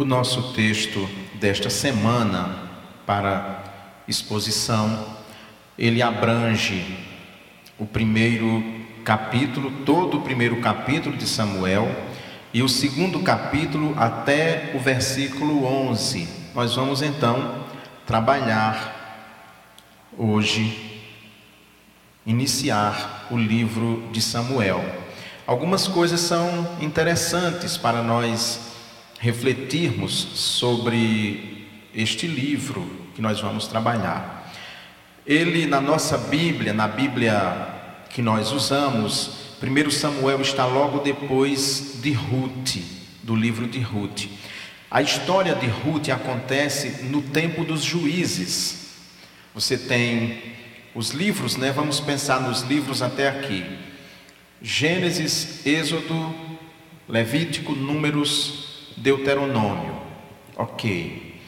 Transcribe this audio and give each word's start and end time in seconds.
O 0.00 0.04
nosso 0.06 0.54
texto 0.54 1.06
desta 1.34 1.68
semana 1.68 2.70
para 3.04 3.62
exposição, 4.08 5.04
ele 5.78 6.00
abrange 6.00 6.96
o 7.78 7.84
primeiro 7.84 8.64
capítulo, 9.04 9.70
todo 9.84 10.16
o 10.16 10.22
primeiro 10.22 10.58
capítulo 10.62 11.18
de 11.18 11.26
Samuel 11.26 11.94
e 12.50 12.62
o 12.62 12.68
segundo 12.68 13.20
capítulo 13.20 13.94
até 13.98 14.72
o 14.74 14.78
versículo 14.78 15.66
11. 15.66 16.26
Nós 16.54 16.74
vamos 16.74 17.02
então 17.02 17.66
trabalhar 18.06 19.36
hoje, 20.16 21.02
iniciar 22.24 23.26
o 23.30 23.36
livro 23.36 24.08
de 24.10 24.22
Samuel. 24.22 24.82
Algumas 25.46 25.86
coisas 25.86 26.20
são 26.20 26.78
interessantes 26.80 27.76
para 27.76 28.02
nós 28.02 28.69
refletirmos 29.20 30.12
sobre 30.34 31.66
este 31.94 32.26
livro 32.26 32.90
que 33.14 33.20
nós 33.20 33.38
vamos 33.38 33.66
trabalhar. 33.66 34.50
Ele, 35.26 35.66
na 35.66 35.78
nossa 35.78 36.16
Bíblia, 36.16 36.72
na 36.72 36.88
Bíblia 36.88 37.68
que 38.08 38.22
nós 38.22 38.50
usamos, 38.50 39.56
1 39.62 39.90
Samuel 39.90 40.40
está 40.40 40.64
logo 40.64 41.00
depois 41.00 41.98
de 42.02 42.12
Ruth, 42.12 42.78
do 43.22 43.36
livro 43.36 43.68
de 43.68 43.78
Ruth. 43.78 44.24
A 44.90 45.02
história 45.02 45.54
de 45.54 45.66
Ruth 45.66 46.08
acontece 46.08 47.04
no 47.04 47.20
tempo 47.20 47.62
dos 47.62 47.82
juízes. 47.82 48.88
Você 49.54 49.76
tem 49.76 50.40
os 50.94 51.10
livros, 51.10 51.56
né? 51.56 51.70
Vamos 51.72 52.00
pensar 52.00 52.40
nos 52.40 52.62
livros 52.62 53.02
até 53.02 53.28
aqui. 53.28 53.66
Gênesis, 54.62 55.64
Êxodo, 55.66 56.34
Levítico, 57.06 57.74
Números, 57.74 58.69
Deuteronômio. 59.00 59.94
Ok. 60.56 61.40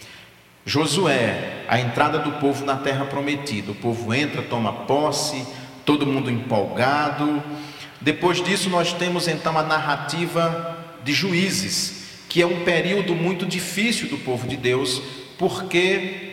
Josué, 0.64 1.64
a 1.68 1.78
entrada 1.78 2.18
do 2.18 2.32
povo 2.32 2.64
na 2.64 2.76
terra 2.76 3.04
prometida. 3.04 3.72
O 3.72 3.74
povo 3.74 4.14
entra, 4.14 4.42
toma 4.42 4.72
posse, 4.72 5.46
todo 5.84 6.06
mundo 6.06 6.30
empolgado. 6.30 7.42
Depois 8.00 8.42
disso, 8.42 8.70
nós 8.70 8.92
temos 8.92 9.28
então 9.28 9.58
a 9.58 9.62
narrativa 9.62 10.78
de 11.04 11.12
Juízes, 11.12 12.24
que 12.28 12.40
é 12.40 12.46
um 12.46 12.64
período 12.64 13.14
muito 13.14 13.44
difícil 13.44 14.08
do 14.08 14.16
povo 14.18 14.48
de 14.48 14.56
Deus, 14.56 15.02
porque 15.38 16.32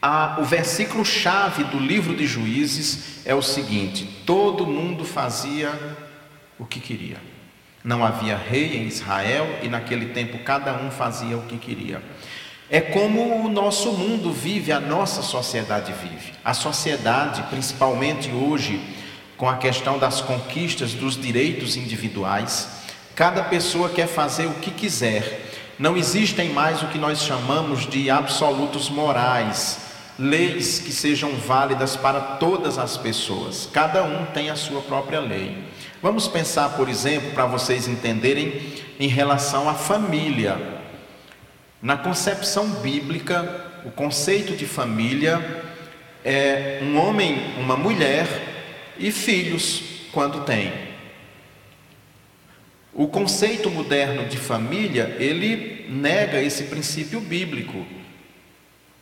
a, 0.00 0.36
o 0.40 0.44
versículo 0.44 1.04
chave 1.04 1.64
do 1.64 1.78
livro 1.78 2.14
de 2.14 2.26
Juízes 2.26 3.26
é 3.26 3.34
o 3.34 3.42
seguinte: 3.42 4.08
todo 4.24 4.66
mundo 4.66 5.04
fazia 5.04 5.72
o 6.58 6.64
que 6.64 6.78
queria. 6.78 7.16
Não 7.84 8.04
havia 8.04 8.36
rei 8.36 8.76
em 8.76 8.86
Israel 8.86 9.58
e 9.62 9.68
naquele 9.68 10.06
tempo 10.06 10.38
cada 10.38 10.74
um 10.74 10.90
fazia 10.90 11.36
o 11.36 11.42
que 11.42 11.56
queria. 11.56 12.02
É 12.70 12.80
como 12.80 13.46
o 13.46 13.48
nosso 13.48 13.92
mundo 13.92 14.30
vive, 14.30 14.72
a 14.72 14.80
nossa 14.80 15.22
sociedade 15.22 15.92
vive. 16.02 16.34
A 16.44 16.52
sociedade, 16.52 17.42
principalmente 17.44 18.30
hoje, 18.30 18.78
com 19.38 19.48
a 19.48 19.56
questão 19.56 19.98
das 19.98 20.20
conquistas 20.20 20.92
dos 20.92 21.18
direitos 21.18 21.76
individuais, 21.76 22.68
cada 23.14 23.44
pessoa 23.44 23.88
quer 23.88 24.06
fazer 24.06 24.46
o 24.46 24.54
que 24.54 24.70
quiser. 24.70 25.46
Não 25.78 25.96
existem 25.96 26.50
mais 26.50 26.82
o 26.82 26.88
que 26.88 26.98
nós 26.98 27.22
chamamos 27.22 27.88
de 27.88 28.10
absolutos 28.10 28.90
morais, 28.90 29.78
leis 30.18 30.80
que 30.80 30.92
sejam 30.92 31.36
válidas 31.36 31.96
para 31.96 32.20
todas 32.20 32.76
as 32.76 32.96
pessoas. 32.96 33.68
Cada 33.72 34.02
um 34.02 34.26
tem 34.26 34.50
a 34.50 34.56
sua 34.56 34.82
própria 34.82 35.20
lei. 35.20 35.56
Vamos 36.00 36.28
pensar, 36.28 36.76
por 36.76 36.88
exemplo, 36.88 37.32
para 37.32 37.44
vocês 37.44 37.88
entenderem, 37.88 38.62
em 39.00 39.08
relação 39.08 39.68
à 39.68 39.74
família. 39.74 40.56
Na 41.82 41.96
concepção 41.96 42.68
bíblica, 42.70 43.66
o 43.84 43.90
conceito 43.90 44.56
de 44.56 44.64
família 44.64 45.64
é 46.24 46.78
um 46.82 46.96
homem, 46.98 47.52
uma 47.58 47.76
mulher 47.76 48.28
e 48.96 49.10
filhos, 49.10 49.82
quando 50.12 50.44
tem. 50.44 50.72
O 52.92 53.08
conceito 53.08 53.68
moderno 53.68 54.28
de 54.28 54.36
família, 54.36 55.16
ele 55.18 55.86
nega 55.88 56.40
esse 56.40 56.64
princípio 56.64 57.20
bíblico. 57.20 57.84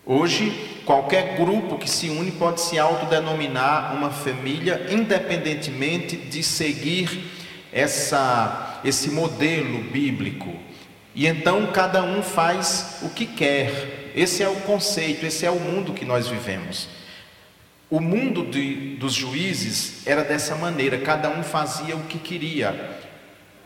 Hoje, 0.05 0.76
qualquer 0.87 1.37
grupo 1.37 1.77
que 1.77 1.91
se 1.91 2.09
une 2.09 2.31
pode 2.31 2.61
se 2.61 2.79
autodenominar 2.79 3.93
uma 3.95 4.11
família, 4.11 4.87
independentemente 4.89 6.17
de 6.17 6.43
seguir 6.45 7.31
essa, 7.73 8.81
esse 8.85 9.11
modelo 9.11 9.83
bíblico. 9.91 10.55
E 11.13 11.27
então 11.27 11.67
cada 11.73 12.03
um 12.05 12.23
faz 12.23 13.01
o 13.03 13.11
que 13.11 13.27
quer. 13.27 14.13
Esse 14.15 14.43
é 14.43 14.49
o 14.49 14.55
conceito, 14.61 15.27
esse 15.27 15.45
é 15.45 15.51
o 15.51 15.59
mundo 15.59 15.93
que 15.93 16.05
nós 16.05 16.29
vivemos. 16.29 16.89
O 17.91 18.01
mundo 18.01 18.47
de, 18.47 18.97
dos 18.97 19.13
juízes 19.13 20.07
era 20.07 20.23
dessa 20.23 20.55
maneira, 20.57 20.99
cada 20.99 21.29
um 21.29 21.43
fazia 21.43 21.97
o 21.97 22.05
que 22.05 22.19
queria, 22.19 22.99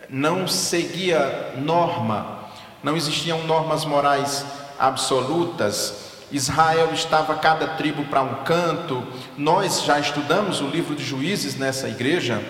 não 0.09 0.47
seguia 0.47 1.53
norma, 1.57 2.51
não 2.83 2.97
existiam 2.97 3.47
normas 3.47 3.85
morais 3.85 4.45
absolutas, 4.79 6.10
Israel 6.33 6.91
estava 6.93 7.35
cada 7.37 7.67
tribo 7.69 8.05
para 8.05 8.23
um 8.23 8.45
canto. 8.45 9.07
Nós 9.37 9.83
já 9.85 9.99
estudamos 9.99 10.61
o 10.61 10.69
livro 10.69 10.95
de 10.95 11.05
Juízes 11.05 11.57
nessa 11.57 11.89
igreja 11.89 12.43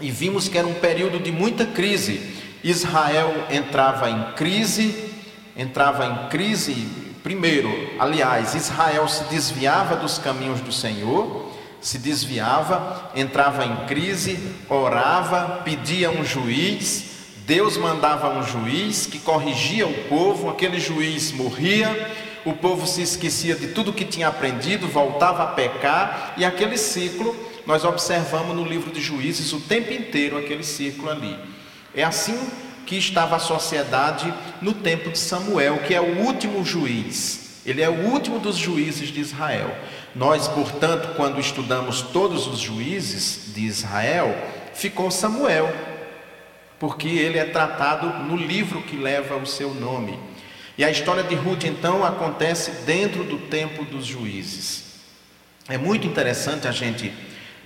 e 0.00 0.10
vimos 0.10 0.48
que 0.48 0.58
era 0.58 0.66
um 0.66 0.74
período 0.74 1.18
de 1.18 1.30
muita 1.30 1.66
crise. 1.66 2.36
Israel 2.64 3.46
entrava 3.50 4.08
em 4.08 4.32
crise, 4.32 5.12
entrava 5.56 6.06
em 6.06 6.28
crise 6.28 7.02
primeiro, 7.22 7.70
aliás, 7.98 8.54
Israel 8.54 9.06
se 9.08 9.24
desviava 9.24 9.96
dos 9.96 10.18
caminhos 10.18 10.60
do 10.60 10.72
Senhor, 10.72 11.52
se 11.80 11.98
desviava, 11.98 13.10
entrava 13.14 13.64
em 13.64 13.86
crise, 13.86 14.38
orava, 14.68 15.60
pedia 15.64 16.10
um 16.10 16.24
juiz, 16.24 17.21
Deus 17.46 17.76
mandava 17.76 18.38
um 18.38 18.42
juiz 18.42 19.06
que 19.06 19.18
corrigia 19.18 19.86
o 19.86 20.04
povo, 20.04 20.48
aquele 20.48 20.78
juiz 20.78 21.32
morria, 21.32 22.10
o 22.44 22.52
povo 22.52 22.86
se 22.86 23.02
esquecia 23.02 23.54
de 23.54 23.68
tudo 23.68 23.92
que 23.92 24.04
tinha 24.04 24.28
aprendido, 24.28 24.86
voltava 24.86 25.42
a 25.42 25.46
pecar, 25.48 26.34
e 26.36 26.44
aquele 26.44 26.76
ciclo 26.76 27.34
nós 27.66 27.84
observamos 27.84 28.56
no 28.56 28.64
livro 28.64 28.90
de 28.90 29.00
Juízes 29.00 29.52
o 29.52 29.60
tempo 29.60 29.92
inteiro, 29.92 30.36
aquele 30.36 30.64
ciclo 30.64 31.08
ali. 31.10 31.36
É 31.94 32.02
assim 32.02 32.38
que 32.86 32.96
estava 32.96 33.36
a 33.36 33.40
sociedade 33.40 34.32
no 34.60 34.72
tempo 34.72 35.10
de 35.10 35.18
Samuel, 35.18 35.78
que 35.86 35.94
é 35.94 36.00
o 36.00 36.20
último 36.20 36.64
juiz, 36.64 37.60
ele 37.64 37.80
é 37.80 37.88
o 37.88 38.10
último 38.10 38.38
dos 38.38 38.56
juízes 38.56 39.08
de 39.08 39.20
Israel. 39.20 39.72
Nós, 40.14 40.48
portanto, 40.48 41.14
quando 41.16 41.40
estudamos 41.40 42.02
todos 42.02 42.46
os 42.46 42.58
juízes 42.58 43.52
de 43.54 43.62
Israel, 43.62 44.36
ficou 44.74 45.10
Samuel, 45.10 45.72
porque 46.82 47.06
ele 47.06 47.38
é 47.38 47.44
tratado 47.44 48.08
no 48.24 48.34
livro 48.34 48.82
que 48.82 48.96
leva 48.96 49.36
o 49.36 49.46
seu 49.46 49.72
nome. 49.72 50.18
E 50.76 50.84
a 50.84 50.90
história 50.90 51.22
de 51.22 51.32
Ruth 51.36 51.62
então 51.62 52.04
acontece 52.04 52.84
dentro 52.84 53.22
do 53.22 53.38
tempo 53.38 53.84
dos 53.84 54.04
juízes. 54.04 54.96
É 55.68 55.78
muito 55.78 56.08
interessante 56.08 56.66
a 56.66 56.72
gente 56.72 57.12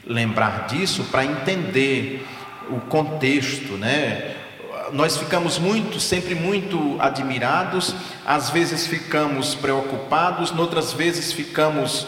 lembrar 0.05 0.67
disso 0.67 1.05
para 1.05 1.25
entender 1.25 2.27
o 2.69 2.79
contexto, 2.79 3.79
né? 3.79 4.35
Nós 4.93 5.17
ficamos 5.17 5.59
muito, 5.59 5.99
sempre 5.99 6.35
muito 6.35 6.99
admirados, 6.99 7.97
às 8.27 8.51
vezes 8.51 8.87
ficamos 8.87 9.55
preocupados, 9.55 10.51
noutras 10.51 10.93
vezes 10.93 11.33
ficamos 11.33 12.07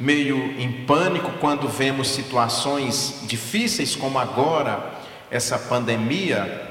meio 0.00 0.60
em 0.60 0.84
pânico 0.84 1.30
quando 1.38 1.68
vemos 1.68 2.08
situações 2.08 3.22
difíceis 3.28 3.94
como 3.94 4.18
agora, 4.18 4.97
essa 5.30 5.58
pandemia, 5.58 6.68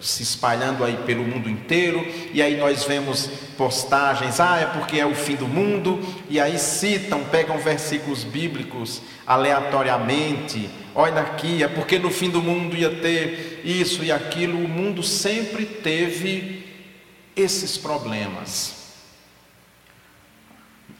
se 0.00 0.22
espalhando 0.22 0.84
aí 0.84 0.96
pelo 1.06 1.24
mundo 1.24 1.48
inteiro, 1.48 2.06
e 2.32 2.42
aí 2.42 2.56
nós 2.56 2.84
vemos 2.84 3.26
postagens, 3.56 4.40
ah, 4.40 4.58
é 4.58 4.66
porque 4.66 4.98
é 4.98 5.06
o 5.06 5.14
fim 5.14 5.36
do 5.36 5.48
mundo, 5.48 6.00
e 6.28 6.38
aí 6.40 6.58
citam, 6.58 7.24
pegam 7.24 7.58
versículos 7.58 8.24
bíblicos 8.24 9.02
aleatoriamente, 9.26 10.68
olha 10.94 11.22
aqui, 11.22 11.62
é 11.62 11.68
porque 11.68 11.98
no 11.98 12.10
fim 12.10 12.30
do 12.30 12.42
mundo 12.42 12.76
ia 12.76 12.90
ter 12.90 13.62
isso 13.64 14.04
e 14.04 14.12
aquilo, 14.12 14.58
o 14.58 14.68
mundo 14.68 15.02
sempre 15.02 15.64
teve 15.64 16.64
esses 17.34 17.78
problemas. 17.78 18.84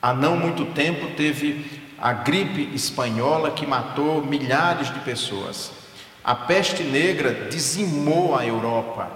Há 0.01 0.13
não 0.13 0.37
muito 0.37 0.67
tempo 0.67 1.15
teve 1.17 1.83
a 1.99 2.13
gripe 2.13 2.71
espanhola 2.75 3.51
que 3.51 3.67
matou 3.67 4.23
milhares 4.23 4.93
de 4.93 5.01
pessoas. 5.01 5.84
A 6.25 6.35
peste 6.35 6.83
negra 6.83 7.49
dizimou 7.51 8.35
a 8.35 8.47
Europa. 8.47 9.11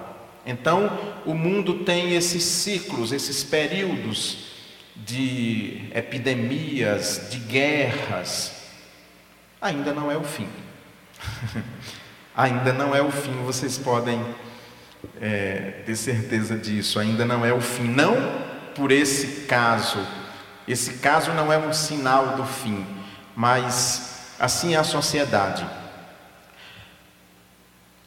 Então, 0.45 0.91
o 1.25 1.35
mundo 1.35 1.85
tem 1.85 2.15
esses 2.15 2.43
ciclos, 2.45 3.13
esses 3.13 3.43
períodos 3.43 4.49
de 4.95 5.89
epidemias, 5.95 7.29
de 7.31 7.39
guerras. 7.39 8.53
Ainda 9.61 9.93
não 9.95 10.13
é 10.13 10.17
o 10.17 10.23
fim. 10.23 10.49
Ainda 12.37 12.73
não 12.73 12.95
é 12.95 13.03
o 13.03 13.11
fim, 13.11 13.33
vocês 13.45 13.77
podem 13.79 14.25
é, 15.21 15.83
ter 15.85 15.97
certeza 15.97 16.57
disso, 16.57 17.01
ainda 17.01 17.25
não 17.25 17.45
é 17.45 17.53
o 17.53 17.61
fim. 17.61 17.89
Não 17.89 18.15
por 18.77 18.93
esse 18.93 19.47
caso, 19.47 19.99
esse 20.69 20.95
caso 20.99 21.33
não 21.33 21.53
é 21.53 21.59
um 21.59 21.73
sinal 21.73 22.37
do 22.37 22.45
fim, 22.45 22.87
mas 23.35 24.35
assim 24.39 24.75
é 24.75 24.79
a 24.79 24.85
sociedade. 24.85 25.67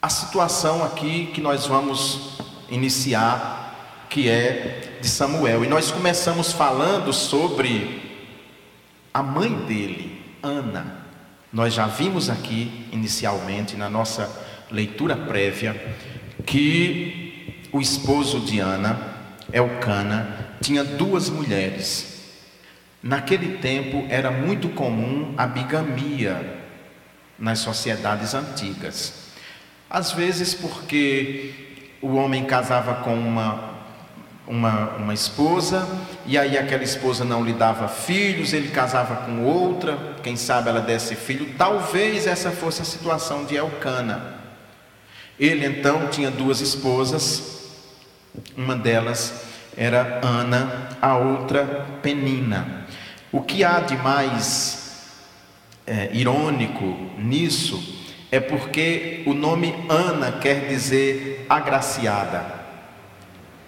A 0.02 0.10
situação 0.10 0.84
aqui 0.84 1.28
que 1.32 1.40
nós 1.40 1.68
vamos 1.68 2.40
iniciar, 2.72 4.08
que 4.10 4.28
é 4.28 4.98
de 5.00 5.08
Samuel, 5.08 5.64
e 5.64 5.68
nós 5.68 5.92
começamos 5.92 6.52
falando 6.52 7.14
sobre 7.14 8.02
a 9.14 9.22
mãe 9.22 9.54
dele, 9.68 10.20
Ana. 10.42 11.06
Nós 11.54 11.76
já 11.76 11.86
vimos 11.86 12.32
aqui 12.32 12.88
inicialmente 12.92 13.76
na 13.76 13.92
nossa 13.92 14.28
leitura 14.72 15.16
prévia 15.16 15.96
que 16.48 17.68
o 17.72 17.80
esposo 17.80 18.40
de 18.40 18.60
Ana, 18.60 19.00
Elcana, 19.54 20.56
tinha 20.62 20.84
duas 20.84 21.30
mulheres. 21.30 22.24
Naquele 23.04 23.60
tempo 23.60 24.08
era 24.10 24.32
muito 24.32 24.70
comum 24.70 25.36
a 25.38 25.46
bigamia 25.46 26.66
nas 27.38 27.60
sociedades 27.60 28.34
antigas. 28.34 29.21
Às 29.92 30.14
vezes 30.14 30.54
porque 30.54 31.54
o 32.02 32.16
homem 32.16 32.46
casava 32.46 33.04
com 33.04 33.14
uma, 33.14 33.72
uma, 34.48 34.92
uma 34.92 35.14
esposa, 35.14 35.86
e 36.26 36.38
aí 36.38 36.58
aquela 36.58 36.82
esposa 36.82 37.26
não 37.26 37.44
lhe 37.44 37.52
dava 37.52 37.90
filhos, 37.90 38.54
ele 38.54 38.70
casava 38.70 39.26
com 39.26 39.44
outra, 39.44 40.16
quem 40.24 40.38
sabe 40.38 40.70
ela 40.70 40.80
desse 40.80 41.14
filho. 41.14 41.56
Talvez 41.58 42.26
essa 42.26 42.52
fosse 42.52 42.82
a 42.82 42.86
situação 42.86 43.44
de 43.44 43.58
Elcana. 43.58 44.36
Ele 45.38 45.66
então 45.66 46.08
tinha 46.08 46.32
duas 46.32 46.62
esposas, 46.62 47.68
uma 48.56 48.78
delas 48.78 49.44
era 49.76 50.22
Ana, 50.24 50.88
a 51.02 51.18
outra 51.18 51.86
Penina. 52.02 52.86
O 53.30 53.42
que 53.42 53.66
há 53.66 53.82
de 53.82 53.98
mais 53.98 55.10
é, 55.86 56.10
irônico 56.14 56.86
nisso 57.18 58.01
é 58.32 58.40
porque 58.40 59.24
o 59.26 59.34
nome 59.34 59.76
Ana 59.90 60.32
quer 60.32 60.68
dizer 60.68 61.46
agraciada. 61.50 62.62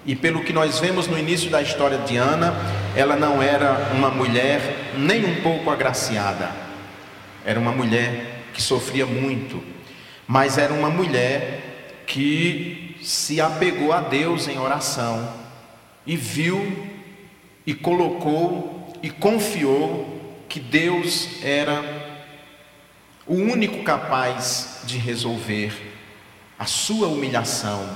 E 0.06 0.16
pelo 0.16 0.44
que 0.44 0.54
nós 0.54 0.80
vemos 0.80 1.08
no 1.08 1.20
início 1.20 1.50
da 1.50 1.62
história 1.62 1.98
de 2.00 2.16
Ana, 2.16 2.54
ela 2.96 3.16
não 3.16 3.42
era 3.42 3.92
uma 3.94 4.10
mulher 4.10 4.94
nem 4.98 5.26
um 5.26 5.42
pouco 5.42 5.70
agraciada. 5.70 6.50
Era 7.46 7.60
uma 7.60 7.72
mulher 7.74 8.44
que 8.54 8.62
sofria 8.62 9.06
muito, 9.06 9.62
mas 10.26 10.58
era 10.58 10.74
uma 10.74 10.90
mulher 10.90 12.04
que 12.08 12.96
se 13.02 13.42
apegou 13.42 13.92
a 13.92 14.00
Deus 14.00 14.48
em 14.48 14.58
oração 14.58 15.28
e 16.06 16.16
viu 16.16 16.88
e 17.66 17.74
colocou 17.74 18.94
e 19.02 19.10
confiou 19.10 20.22
que 20.48 20.60
Deus 20.60 21.44
era 21.44 22.13
o 23.26 23.36
único 23.36 23.84
capaz 23.84 24.82
de 24.86 24.98
resolver 24.98 25.96
a 26.58 26.66
sua 26.66 27.08
humilhação, 27.08 27.88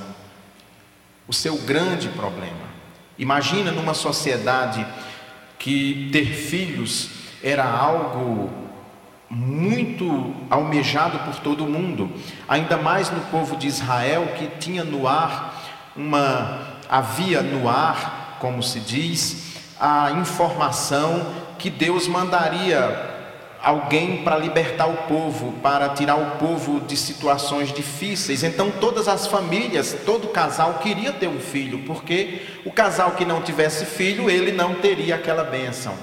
o 1.26 1.32
seu 1.32 1.56
grande 1.58 2.08
problema. 2.08 2.68
Imagina 3.18 3.70
numa 3.70 3.94
sociedade 3.94 4.86
que 5.58 6.08
ter 6.12 6.26
filhos 6.26 7.10
era 7.42 7.64
algo 7.64 8.50
muito 9.30 10.34
almejado 10.48 11.18
por 11.18 11.36
todo 11.40 11.66
mundo, 11.66 12.10
ainda 12.48 12.76
mais 12.76 13.10
no 13.10 13.20
povo 13.22 13.56
de 13.56 13.66
Israel 13.66 14.34
que 14.38 14.46
tinha 14.58 14.82
no 14.84 15.06
ar 15.06 15.54
uma 15.94 16.78
havia 16.88 17.42
no 17.42 17.68
ar, 17.68 18.36
como 18.40 18.62
se 18.62 18.80
diz, 18.80 19.56
a 19.78 20.12
informação 20.12 21.34
que 21.58 21.68
Deus 21.68 22.08
mandaria 22.08 23.07
alguém 23.62 24.18
para 24.18 24.36
libertar 24.36 24.86
o 24.86 24.96
povo, 25.08 25.52
para 25.62 25.88
tirar 25.90 26.16
o 26.16 26.38
povo 26.38 26.80
de 26.80 26.96
situações 26.96 27.72
difíceis. 27.72 28.42
Então 28.42 28.70
todas 28.70 29.08
as 29.08 29.26
famílias, 29.26 29.96
todo 30.06 30.28
casal 30.28 30.74
queria 30.74 31.12
ter 31.12 31.28
um 31.28 31.40
filho, 31.40 31.80
porque 31.80 32.42
o 32.64 32.70
casal 32.70 33.12
que 33.12 33.24
não 33.24 33.42
tivesse 33.42 33.84
filho, 33.84 34.30
ele 34.30 34.52
não 34.52 34.74
teria 34.74 35.16
aquela 35.16 35.44
bênção. 35.44 35.94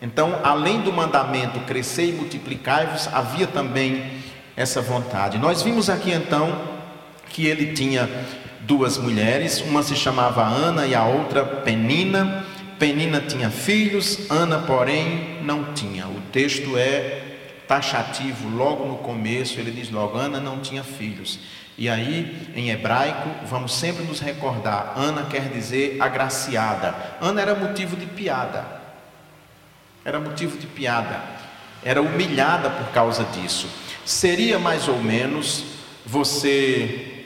Então, 0.00 0.40
além 0.44 0.80
do 0.82 0.92
mandamento 0.92 1.58
crescer 1.60 2.10
e 2.10 2.12
multiplicar-vos, 2.12 3.08
havia 3.12 3.46
também 3.46 4.10
essa 4.56 4.80
vontade. 4.80 5.38
Nós 5.38 5.62
vimos 5.62 5.88
aqui 5.88 6.12
então 6.12 6.76
que 7.28 7.46
ele 7.46 7.72
tinha 7.72 8.08
duas 8.60 8.98
mulheres, 8.98 9.60
uma 9.60 9.82
se 9.82 9.94
chamava 9.94 10.42
Ana 10.42 10.86
e 10.86 10.94
a 10.94 11.04
outra 11.04 11.44
Penina. 11.44 12.45
Penina 12.78 13.20
tinha 13.20 13.50
filhos, 13.50 14.30
Ana, 14.30 14.58
porém, 14.60 15.38
não 15.42 15.72
tinha. 15.72 16.06
O 16.06 16.20
texto 16.32 16.76
é 16.76 17.22
taxativo, 17.66 18.48
logo 18.48 18.86
no 18.86 18.98
começo, 18.98 19.58
ele 19.58 19.70
diz 19.70 19.90
logo: 19.90 20.16
Ana 20.16 20.40
não 20.40 20.60
tinha 20.60 20.84
filhos. 20.84 21.38
E 21.78 21.88
aí, 21.88 22.50
em 22.54 22.70
hebraico, 22.70 23.28
vamos 23.46 23.74
sempre 23.74 24.04
nos 24.04 24.20
recordar: 24.20 24.94
Ana 24.96 25.24
quer 25.24 25.48
dizer 25.48 25.96
agraciada. 26.00 26.94
Ana 27.20 27.40
era 27.40 27.54
motivo 27.54 27.96
de 27.96 28.06
piada 28.06 28.76
era 30.06 30.20
motivo 30.20 30.56
de 30.56 30.68
piada, 30.68 31.20
era 31.82 32.00
humilhada 32.00 32.70
por 32.70 32.92
causa 32.92 33.24
disso. 33.24 33.68
Seria 34.04 34.56
mais 34.56 34.86
ou 34.86 35.02
menos 35.02 35.64
você 36.06 37.24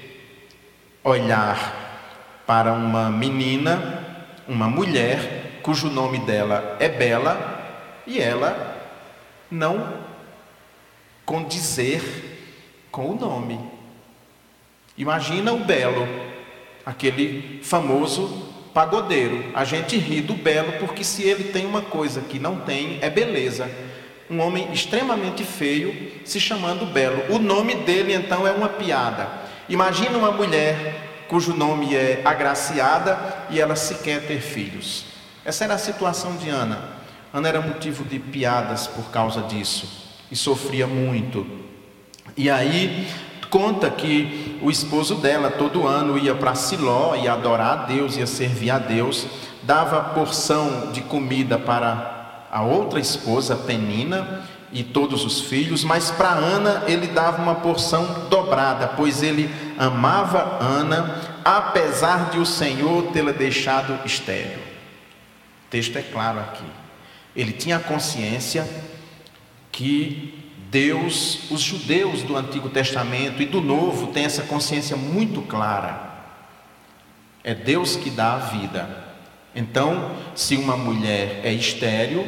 olhar 1.04 2.42
para 2.46 2.72
uma 2.72 3.10
menina, 3.10 4.02
uma 4.48 4.66
mulher, 4.66 5.39
cujo 5.62 5.88
nome 5.88 6.18
dela 6.18 6.76
é 6.80 6.88
Bela, 6.88 7.60
e 8.06 8.20
ela 8.20 8.76
não 9.50 9.94
condizer 11.24 12.02
com 12.90 13.10
o 13.10 13.14
nome. 13.14 13.60
Imagina 14.98 15.52
o 15.52 15.64
belo, 15.64 16.08
aquele 16.84 17.60
famoso 17.62 18.48
pagodeiro. 18.74 19.44
A 19.54 19.64
gente 19.64 19.96
ri 19.96 20.20
do 20.20 20.34
belo 20.34 20.72
porque 20.80 21.04
se 21.04 21.22
ele 21.22 21.44
tem 21.44 21.66
uma 21.66 21.82
coisa 21.82 22.20
que 22.20 22.38
não 22.38 22.56
tem, 22.60 22.98
é 23.00 23.08
beleza. 23.08 23.70
Um 24.28 24.40
homem 24.40 24.72
extremamente 24.72 25.44
feio 25.44 26.12
se 26.24 26.40
chamando 26.40 26.86
belo. 26.86 27.34
O 27.34 27.38
nome 27.38 27.76
dele 27.76 28.12
então 28.12 28.46
é 28.46 28.52
uma 28.52 28.68
piada. 28.68 29.28
Imagina 29.68 30.18
uma 30.18 30.32
mulher 30.32 31.26
cujo 31.28 31.54
nome 31.54 31.94
é 31.94 32.20
agraciada 32.24 33.46
e 33.50 33.60
ela 33.60 33.76
sequer 33.76 34.26
ter 34.26 34.40
filhos. 34.40 35.09
Essa 35.50 35.64
era 35.64 35.74
a 35.74 35.78
situação 35.78 36.36
de 36.36 36.48
Ana. 36.48 36.78
Ana 37.34 37.48
era 37.48 37.60
motivo 37.60 38.04
de 38.04 38.20
piadas 38.20 38.86
por 38.86 39.10
causa 39.10 39.42
disso 39.42 39.84
e 40.30 40.36
sofria 40.36 40.86
muito. 40.86 41.44
E 42.36 42.48
aí 42.48 43.08
Conta 43.50 43.90
que 43.90 44.60
o 44.62 44.70
esposo 44.70 45.16
dela 45.16 45.50
todo 45.50 45.84
ano 45.84 46.16
ia 46.16 46.36
para 46.36 46.54
Siló, 46.54 47.16
ia 47.16 47.32
adorar 47.32 47.72
a 47.72 47.82
Deus, 47.86 48.16
ia 48.16 48.24
servir 48.24 48.70
a 48.70 48.78
Deus, 48.78 49.26
dava 49.64 50.14
porção 50.14 50.92
de 50.92 51.00
comida 51.00 51.58
para 51.58 52.46
a 52.48 52.62
outra 52.62 53.00
esposa, 53.00 53.56
Penina, 53.56 54.42
e 54.72 54.84
todos 54.84 55.24
os 55.24 55.40
filhos, 55.40 55.82
mas 55.82 56.12
para 56.12 56.28
Ana 56.28 56.84
ele 56.86 57.08
dava 57.08 57.42
uma 57.42 57.56
porção 57.56 58.28
dobrada, 58.30 58.86
pois 58.96 59.20
ele 59.20 59.52
amava 59.76 60.58
Ana, 60.60 61.16
apesar 61.44 62.30
de 62.30 62.38
o 62.38 62.46
Senhor 62.46 63.10
tê-la 63.10 63.32
deixado 63.32 63.98
estéril. 64.06 64.69
Texto 65.70 65.96
é 65.96 66.02
claro 66.02 66.40
aqui. 66.40 66.64
Ele 67.34 67.52
tinha 67.52 67.78
consciência 67.78 68.68
que 69.70 70.34
Deus, 70.70 71.50
os 71.50 71.60
judeus 71.60 72.22
do 72.22 72.36
Antigo 72.36 72.68
Testamento 72.68 73.40
e 73.40 73.46
do 73.46 73.60
Novo 73.60 74.08
têm 74.08 74.24
essa 74.24 74.42
consciência 74.42 74.96
muito 74.96 75.42
clara. 75.42 76.10
É 77.42 77.54
Deus 77.54 77.96
que 77.96 78.10
dá 78.10 78.34
a 78.34 78.38
vida. 78.38 79.04
Então, 79.54 80.14
se 80.34 80.56
uma 80.56 80.76
mulher 80.76 81.40
é 81.44 81.52
estéril, 81.52 82.24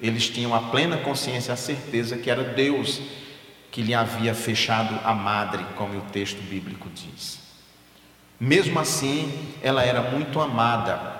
eles 0.00 0.28
tinham 0.28 0.54
a 0.54 0.60
plena 0.60 0.96
consciência, 0.98 1.52
a 1.52 1.56
certeza 1.56 2.16
que 2.16 2.30
era 2.30 2.42
Deus 2.42 3.00
que 3.70 3.82
lhe 3.82 3.94
havia 3.94 4.34
fechado 4.34 4.98
a 5.04 5.14
madre, 5.14 5.64
como 5.76 5.98
o 5.98 6.02
texto 6.02 6.40
bíblico 6.42 6.88
diz. 6.94 7.38
Mesmo 8.40 8.78
assim, 8.78 9.54
ela 9.62 9.84
era 9.84 10.00
muito 10.00 10.40
amada. 10.40 11.15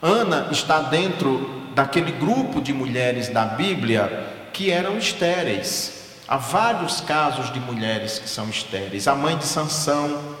Ana 0.00 0.48
está 0.50 0.80
dentro 0.80 1.70
daquele 1.74 2.12
grupo 2.12 2.60
de 2.60 2.72
mulheres 2.72 3.28
da 3.28 3.44
Bíblia 3.44 4.26
que 4.52 4.70
eram 4.70 4.96
estéreis. 4.96 6.20
Há 6.26 6.36
vários 6.36 7.00
casos 7.00 7.52
de 7.52 7.58
mulheres 7.58 8.18
que 8.18 8.28
são 8.28 8.48
estéreis. 8.48 9.08
A 9.08 9.14
mãe 9.14 9.36
de 9.36 9.44
Sansão, 9.44 10.36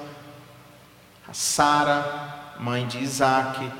a 1.28 1.32
Sara, 1.32 2.54
mãe 2.60 2.86
de 2.86 2.98
Isaac, 2.98 3.70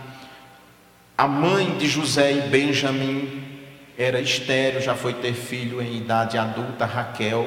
a 1.17 1.27
mãe 1.29 1.77
de 1.79 1.87
José 1.87 2.33
e 2.33 2.41
Benjamim 2.43 3.59
era 3.99 4.21
estéreo, 4.21 4.81
já 4.81 4.95
foi 4.95 5.15
ter 5.15 5.35
filho 5.35 5.83
em 5.83 5.97
idade 5.97 6.39
adulta, 6.39 6.87
Raquel. 6.87 7.47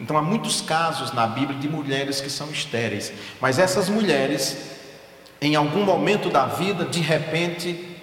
Então 0.00 0.16
há 0.16 0.22
muitos 0.22 0.62
casos 0.62 1.12
na 1.12 1.26
Bíblia 1.26 1.58
de 1.58 1.68
mulheres 1.68 2.20
que 2.20 2.30
são 2.30 2.50
estéreis, 2.50 3.12
mas 3.40 3.58
essas 3.58 3.88
mulheres, 3.88 4.80
em 5.42 5.56
algum 5.56 5.84
momento 5.84 6.30
da 6.30 6.46
vida, 6.46 6.84
de 6.84 7.00
repente, 7.00 7.98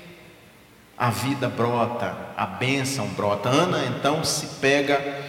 a 0.97 1.09
vida 1.09 1.47
brota, 1.47 2.13
a 2.35 2.45
bênção 2.45 3.07
brota. 3.07 3.47
Ana 3.47 3.85
então 3.85 4.25
se 4.25 4.59
pega 4.59 5.23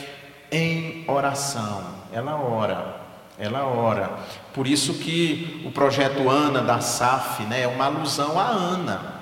em 0.50 1.04
oração, 1.06 1.84
ela 2.12 2.34
ora, 2.34 2.96
ela 3.38 3.64
ora. 3.64 4.10
Por 4.52 4.66
isso 4.66 4.94
que 4.94 5.62
o 5.64 5.70
projeto 5.70 6.28
Ana 6.28 6.60
da 6.60 6.80
SAF 6.80 7.44
né, 7.44 7.62
é 7.62 7.68
uma 7.68 7.84
alusão 7.84 8.36
a 8.36 8.48
Ana, 8.48 9.20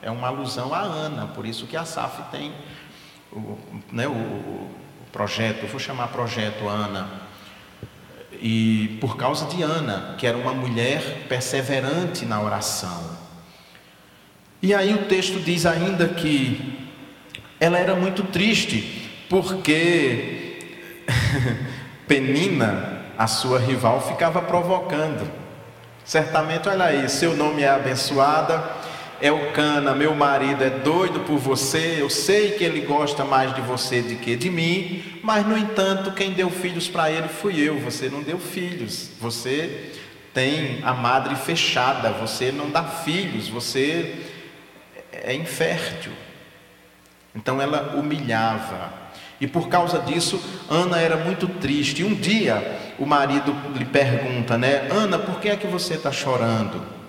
é 0.00 0.08
uma 0.08 0.28
alusão 0.28 0.72
a 0.72 0.78
Ana, 0.78 1.26
por 1.34 1.44
isso 1.44 1.66
que 1.66 1.76
a 1.76 1.84
SAF 1.84 2.22
tem 2.30 2.52
o, 3.32 3.58
né, 3.90 4.06
o, 4.06 4.12
o 4.12 4.70
projeto, 5.10 5.66
vou 5.66 5.80
chamar 5.80 6.06
projeto 6.08 6.68
Ana, 6.68 7.08
e 8.40 8.96
por 9.00 9.16
causa 9.16 9.46
de 9.46 9.62
Ana, 9.62 10.14
que 10.16 10.26
era 10.26 10.36
uma 10.36 10.54
mulher 10.54 11.26
perseverante 11.28 12.24
na 12.24 12.40
oração. 12.40 13.18
E 14.62 14.74
aí 14.74 14.94
o 14.94 15.04
texto 15.04 15.40
diz 15.40 15.66
ainda 15.66 16.08
que 16.08 16.88
ela 17.58 17.78
era 17.78 17.94
muito 17.94 18.22
triste, 18.24 19.10
porque 19.28 20.58
Penina, 22.06 23.02
a 23.16 23.26
sua 23.26 23.58
rival, 23.58 24.00
ficava 24.00 24.40
provocando. 24.42 25.30
Certamente, 26.04 26.68
olha 26.68 26.86
aí, 26.86 27.08
seu 27.08 27.36
nome 27.36 27.62
é 27.62 27.68
abençoada, 27.68 28.62
é 29.20 29.30
o 29.30 29.52
Cana, 29.52 29.94
meu 29.94 30.14
marido 30.14 30.64
é 30.64 30.70
doido 30.70 31.20
por 31.20 31.38
você, 31.38 31.98
eu 32.00 32.08
sei 32.08 32.52
que 32.52 32.64
ele 32.64 32.80
gosta 32.80 33.24
mais 33.24 33.54
de 33.54 33.60
você 33.60 34.00
do 34.00 34.16
que 34.16 34.34
de 34.34 34.50
mim, 34.50 35.20
mas 35.22 35.46
no 35.46 35.56
entanto, 35.56 36.12
quem 36.12 36.32
deu 36.32 36.48
filhos 36.50 36.88
para 36.88 37.10
ele 37.10 37.28
fui 37.28 37.60
eu, 37.60 37.78
você 37.78 38.08
não 38.08 38.22
deu 38.22 38.38
filhos, 38.38 39.10
você 39.20 39.92
tem 40.32 40.80
a 40.82 40.94
madre 40.94 41.34
fechada, 41.34 42.10
você 42.10 42.50
não 42.50 42.70
dá 42.70 42.82
filhos, 42.82 43.48
você 43.48 44.16
é 45.12 45.34
infértil. 45.34 46.12
Então 47.34 47.60
ela 47.60 47.94
humilhava. 47.96 48.92
E 49.40 49.46
por 49.46 49.68
causa 49.68 49.98
disso, 50.00 50.40
Ana 50.68 51.00
era 51.00 51.16
muito 51.16 51.48
triste. 51.48 52.02
E 52.02 52.04
um 52.04 52.14
dia 52.14 52.78
o 52.98 53.06
marido 53.06 53.54
lhe 53.74 53.84
pergunta, 53.84 54.58
né? 54.58 54.88
Ana, 54.90 55.18
por 55.18 55.40
que 55.40 55.48
é 55.48 55.56
que 55.56 55.66
você 55.66 55.94
está 55.94 56.12
chorando? 56.12 56.99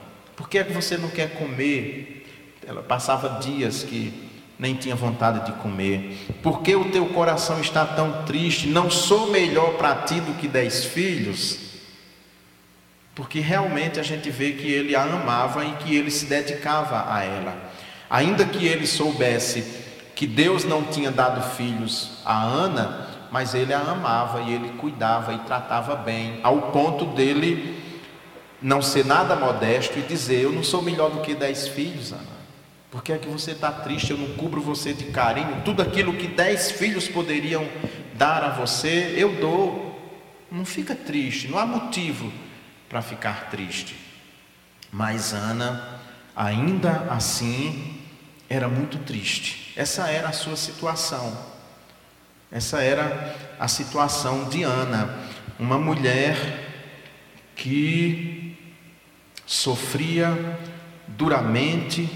Por 0.42 0.50
que 0.50 0.58
é 0.58 0.64
que 0.64 0.74
você 0.74 0.98
não 0.98 1.08
quer 1.08 1.36
comer? 1.36 2.28
Ela 2.68 2.82
passava 2.82 3.40
dias 3.40 3.84
que 3.84 4.12
nem 4.58 4.74
tinha 4.74 4.96
vontade 4.96 5.46
de 5.46 5.52
comer. 5.60 6.18
Por 6.42 6.64
que 6.64 6.76
o 6.76 6.90
teu 6.90 7.06
coração 7.10 7.62
está 7.62 7.86
tão 7.86 8.24
triste? 8.24 8.68
Não 8.68 8.90
sou 8.90 9.30
melhor 9.30 9.78
para 9.78 9.94
ti 9.98 10.20
do 10.20 10.34
que 10.34 10.48
dez 10.48 10.84
filhos? 10.84 11.60
Porque 13.14 13.40
realmente 13.40 14.00
a 14.00 14.04
gente 14.04 14.32
vê 14.32 14.54
que 14.54 14.66
ele 14.66 14.96
a 14.96 15.04
amava 15.04 15.64
e 15.64 15.74
que 15.74 15.96
ele 15.96 16.10
se 16.10 16.26
dedicava 16.26 17.14
a 17.14 17.24
ela. 17.24 17.56
Ainda 18.10 18.44
que 18.44 18.66
ele 18.66 18.88
soubesse 18.88 19.64
que 20.16 20.26
Deus 20.26 20.64
não 20.64 20.86
tinha 20.86 21.12
dado 21.12 21.56
filhos 21.56 22.14
a 22.26 22.42
Ana, 22.42 23.08
mas 23.32 23.54
ele 23.54 23.76
a 23.76 23.80
amava 23.80 24.42
e 24.42 24.56
ele 24.56 24.70
cuidava 24.70 25.34
e 25.34 25.38
tratava 25.40 25.96
bem, 25.96 26.40
ao 26.42 26.72
ponto 26.72 27.06
dele 27.06 27.91
não 28.62 28.82
ser 28.82 29.06
nada 29.06 29.36
modesto 29.36 29.98
e 29.98 30.02
dizer: 30.02 30.42
Eu 30.42 30.52
não 30.52 30.64
sou 30.64 30.82
melhor 30.82 31.10
do 31.10 31.22
que 31.22 31.34
dez 31.34 31.68
filhos, 31.68 32.12
Ana. 32.12 32.42
Por 32.92 33.02
que 33.02 33.14
é 33.14 33.18
que 33.18 33.28
você 33.28 33.52
está 33.52 33.72
triste? 33.72 34.12
Eu 34.12 34.18
não 34.18 34.36
cubro 34.36 34.62
você 34.62 34.94
de 34.94 35.06
carinho. 35.06 35.62
Tudo 35.64 35.82
aquilo 35.82 36.14
que 36.14 36.28
dez 36.28 36.72
filhos 36.72 37.08
poderiam 37.08 37.68
dar 38.16 38.44
a 38.44 38.50
você, 38.50 39.14
eu 39.18 39.36
dou. 39.36 39.90
Não 40.52 40.66
fica 40.66 40.94
triste, 40.94 41.48
não 41.48 41.58
há 41.58 41.66
motivo 41.66 42.32
para 42.90 43.02
ficar 43.02 43.50
triste. 43.50 43.96
Mas 44.92 45.32
Ana, 45.32 46.02
ainda 46.36 47.08
assim, 47.10 48.02
era 48.50 48.68
muito 48.68 48.98
triste. 49.00 49.72
Essa 49.78 50.10
era 50.10 50.28
a 50.28 50.34
sua 50.34 50.58
situação. 50.58 51.38
Essa 52.52 52.84
era 52.84 53.34
a 53.58 53.70
situação 53.70 54.50
de 54.50 54.64
Ana, 54.64 55.18
uma 55.58 55.78
mulher 55.78 56.36
que 57.56 58.41
sofria 59.52 60.58
duramente 61.10 62.10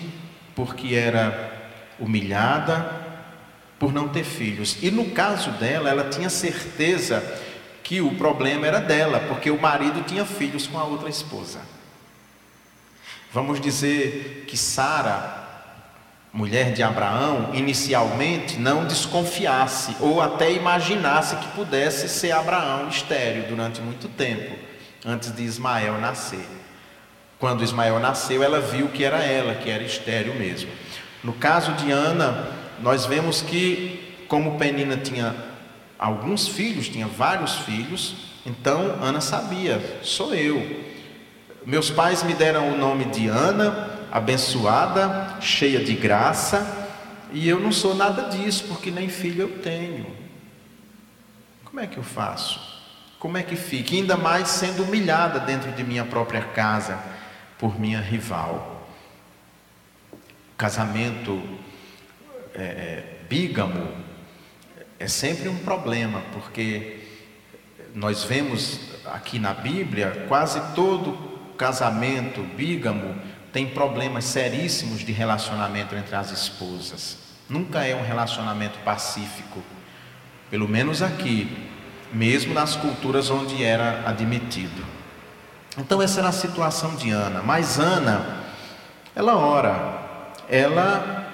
porque 0.56 0.96
era 0.96 1.51
humilhada 2.00 2.89
por 3.77 3.92
não 3.92 4.08
ter 4.08 4.24
filhos. 4.24 4.77
E 4.82 4.89
no 4.89 5.10
caso 5.10 5.51
dela, 5.51 5.89
ela 5.89 6.10
tinha 6.10 6.30
certeza 6.30 7.22
que 7.84 8.00
o 8.00 8.15
problema 8.15 8.65
era 8.65 8.80
dela, 8.80 9.20
porque 9.27 9.51
o 9.51 9.62
marido 9.62 10.01
tinha 10.06 10.24
filhos 10.24 10.65
com 10.65 10.80
a 10.80 10.86
outra 10.86 11.10
esposa. 11.10 11.60
Vamos 13.34 13.60
dizer 13.60 14.46
que 14.48 14.56
Sara, 14.56 15.44
mulher 16.32 16.72
de 16.72 16.82
Abraão, 16.82 17.50
inicialmente 17.54 18.58
não 18.58 18.86
desconfiasse 18.86 19.94
ou 20.00 20.22
até 20.22 20.54
imaginasse 20.54 21.36
que 21.36 21.48
pudesse 21.50 22.08
ser 22.08 22.32
Abraão 22.32 22.88
estéreo 22.88 23.46
durante 23.50 23.82
muito 23.82 24.08
tempo, 24.08 24.56
antes 25.06 25.36
de 25.36 25.44
Ismael 25.44 26.00
nascer. 26.00 26.65
Quando 27.39 27.63
Ismael 27.63 28.00
nasceu, 28.00 28.42
ela 28.42 28.62
viu 28.62 28.88
que 28.88 29.04
era 29.04 29.18
ela, 29.18 29.56
que 29.56 29.70
era 29.70 29.84
estéreo 29.84 30.34
mesmo. 30.36 30.70
No 31.24 31.34
caso 31.34 31.74
de 31.74 31.92
Ana, 31.92 32.50
nós 32.80 33.06
vemos 33.06 33.42
que, 33.42 34.15
como 34.27 34.58
Penina 34.58 34.96
tinha 34.96 35.36
alguns 36.00 36.48
filhos, 36.48 36.88
tinha 36.88 37.08
vários 37.08 37.56
filhos, 37.56 38.15
então 38.46 38.98
Ana 39.01 39.20
sabia, 39.20 40.00
sou 40.01 40.34
eu. 40.34 40.84
Meus 41.65 41.89
pais 41.89 42.24
me 42.24 42.34
deram 42.34 42.72
o 42.72 42.77
nome 42.77 43.06
de 43.06 43.27
Ana, 43.27 43.89
abençoada, 44.12 45.38
cheia 45.42 45.84
de 45.84 45.94
graça, 45.94 46.88
e 47.34 47.50
eu 47.50 47.60
não 47.60 47.72
sou 47.72 47.96
nada 47.96 48.30
disso, 48.30 48.65
porque 48.68 48.92
nem 48.92 49.10
filho 49.10 49.42
eu 49.42 49.60
tenho. 49.60 50.06
Como 51.65 51.80
é 51.80 51.88
que 51.88 51.98
eu 51.98 52.04
faço? 52.04 52.62
Como 53.20 53.38
é 53.38 53.44
que 53.44 53.56
fica? 53.56 53.94
ainda 53.94 54.15
mais 54.15 54.48
sendo 54.48 54.84
humilhada 54.84 55.39
dentro 55.39 55.72
de 55.72 55.84
minha 55.84 56.06
própria 56.06 56.42
casa 56.42 57.15
por 57.58 57.80
minha 57.80 58.02
rival. 58.02 58.88
Casamento 60.58 61.42
é, 62.54 62.64
é, 62.64 63.18
bígamo 63.30 63.88
é 64.98 65.08
sempre 65.08 65.50
um 65.50 65.58
problema, 65.58 66.22
porque 66.32 67.02
nós 67.94 68.24
vemos 68.24 68.80
aqui 69.06 69.40
na 69.40 69.54
Bíblia 69.54 70.26
quase 70.28 70.62
todo 70.74 71.36
casamento 71.58 72.42
bígamo 72.42 73.16
tem 73.52 73.68
problemas 73.68 74.26
seríssimos 74.26 75.00
de 75.00 75.14
relacionamento 75.14 75.96
entre 75.96 76.16
as 76.16 76.32
esposas. 76.32 77.18
Nunca 77.50 77.86
é 77.86 77.96
um 77.96 78.04
relacionamento 78.04 78.78
pacífico, 78.80 79.64
pelo 80.50 80.68
menos 80.68 81.02
aqui, 81.02 81.50
mesmo 82.12 82.54
nas 82.54 82.76
culturas 82.76 83.30
onde 83.30 83.64
era 83.64 84.04
admitido. 84.06 84.95
Então 85.77 86.01
essa 86.01 86.20
era 86.20 86.29
a 86.29 86.34
situação 86.34 86.96
de 86.96 87.12
Ana. 87.12 87.41
Mas 87.41 87.77
Ana, 87.77 88.44
ela 89.13 89.36
ora, 89.36 90.32
ela 90.50 91.34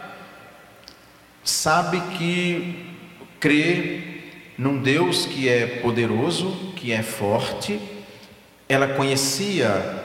sabe 1.44 2.02
que 2.18 2.96
crê 3.40 4.22
num 4.58 4.82
Deus 4.82 5.26
que 5.26 5.48
é 5.48 5.66
poderoso, 5.82 6.74
que 6.76 6.92
é 6.92 7.04
forte. 7.04 7.80
Ela 8.68 8.88
conhecia 8.90 10.04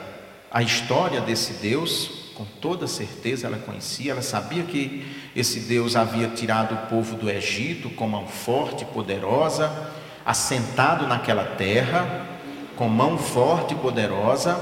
a 0.51 0.61
história 0.61 1.19
desse 1.21 1.53
Deus, 1.53 2.31
com 2.35 2.45
toda 2.45 2.85
certeza 2.87 3.47
ela 3.47 3.57
conhecia, 3.57 4.11
ela 4.11 4.21
sabia 4.21 4.63
que 4.63 5.05
esse 5.35 5.61
Deus 5.61 5.95
havia 5.95 6.27
tirado 6.27 6.75
o 6.75 6.87
povo 6.87 7.15
do 7.15 7.29
Egito 7.29 7.89
com 7.89 8.07
mão 8.07 8.27
forte 8.27 8.85
poderosa, 8.85 9.71
assentado 10.23 11.07
naquela 11.07 11.43
terra 11.43 12.26
com 12.77 12.87
mão 12.87 13.17
forte 13.17 13.73
e 13.73 13.77
poderosa, 13.77 14.57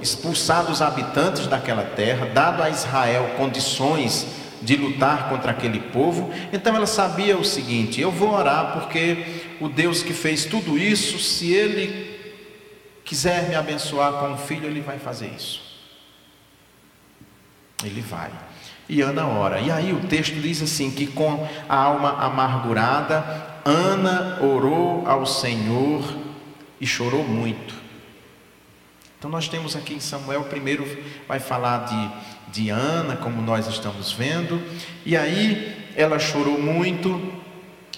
expulsado 0.00 0.70
os 0.70 0.80
habitantes 0.80 1.46
daquela 1.46 1.82
terra, 1.82 2.26
dado 2.26 2.62
a 2.62 2.70
Israel 2.70 3.34
condições 3.36 4.26
de 4.62 4.76
lutar 4.76 5.28
contra 5.28 5.50
aquele 5.50 5.80
povo. 5.80 6.30
Então 6.52 6.74
ela 6.74 6.86
sabia 6.86 7.36
o 7.36 7.44
seguinte: 7.44 8.00
eu 8.00 8.10
vou 8.10 8.30
orar 8.30 8.72
porque 8.72 9.42
o 9.60 9.68
Deus 9.68 10.02
que 10.02 10.12
fez 10.12 10.44
tudo 10.44 10.78
isso, 10.78 11.18
se 11.18 11.52
ele 11.52 12.16
quiser 13.04 13.48
me 13.48 13.54
abençoar 13.54 14.12
com 14.14 14.28
um 14.30 14.38
filho, 14.38 14.66
ele 14.66 14.80
vai 14.80 14.98
fazer 14.98 15.30
isso. 15.36 15.60
Ele 17.84 18.00
vai. 18.00 18.30
E 18.88 19.02
Ana 19.02 19.26
ora. 19.26 19.60
E 19.60 19.70
aí 19.70 19.92
o 19.92 20.00
texto 20.00 20.34
diz 20.34 20.62
assim: 20.62 20.90
que 20.90 21.06
com 21.06 21.46
a 21.68 21.76
alma 21.76 22.10
amargurada, 22.22 23.24
Ana 23.64 24.38
orou 24.40 25.06
ao 25.06 25.26
Senhor 25.26 26.27
e 26.80 26.86
chorou 26.86 27.24
muito. 27.24 27.74
Então 29.18 29.30
nós 29.30 29.48
temos 29.48 29.74
aqui 29.74 29.94
em 29.94 30.00
Samuel, 30.00 30.44
primeiro 30.44 30.86
vai 31.26 31.40
falar 31.40 31.86
de, 31.86 32.52
de 32.60 32.70
Ana, 32.70 33.16
como 33.16 33.42
nós 33.42 33.66
estamos 33.66 34.12
vendo, 34.12 34.62
e 35.04 35.16
aí 35.16 35.76
ela 35.96 36.18
chorou 36.18 36.58
muito, 36.60 37.32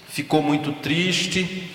ficou 0.09 0.43
muito 0.43 0.73
triste, 0.73 1.71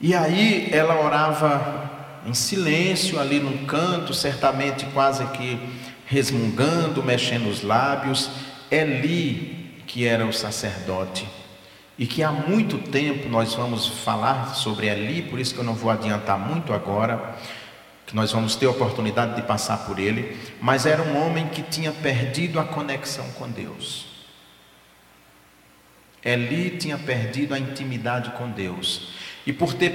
E 0.00 0.14
aí 0.14 0.68
ela 0.70 1.04
orava 1.04 1.90
em 2.24 2.32
silêncio 2.32 3.18
ali 3.18 3.40
num 3.40 3.66
canto, 3.66 4.14
certamente 4.14 4.86
quase 4.94 5.26
que 5.28 5.58
resmungando, 6.06 7.02
mexendo 7.02 7.48
os 7.48 7.62
lábios. 7.62 8.30
Eli, 8.70 9.82
que 9.88 10.06
era 10.06 10.24
o 10.24 10.32
sacerdote, 10.32 11.26
e 11.98 12.06
que 12.06 12.22
há 12.22 12.30
muito 12.30 12.78
tempo 12.78 13.28
nós 13.28 13.54
vamos 13.54 13.86
falar 13.86 14.54
sobre 14.54 14.86
Eli, 14.86 15.22
por 15.22 15.40
isso 15.40 15.52
que 15.52 15.60
eu 15.60 15.64
não 15.64 15.74
vou 15.74 15.90
adiantar 15.90 16.38
muito 16.38 16.72
agora, 16.72 17.36
que 18.06 18.14
nós 18.14 18.30
vamos 18.30 18.54
ter 18.54 18.66
oportunidade 18.66 19.34
de 19.34 19.42
passar 19.42 19.78
por 19.78 19.98
ele, 19.98 20.38
mas 20.60 20.86
era 20.86 21.02
um 21.02 21.26
homem 21.26 21.48
que 21.48 21.60
tinha 21.60 21.92
perdido 21.92 22.60
a 22.60 22.64
conexão 22.64 23.28
com 23.32 23.50
Deus. 23.50 24.06
Eli 26.24 26.78
tinha 26.78 26.96
perdido 26.96 27.52
a 27.52 27.58
intimidade 27.58 28.30
com 28.30 28.48
Deus. 28.50 29.12
E 29.46 29.52
por 29.52 29.74
ter 29.74 29.90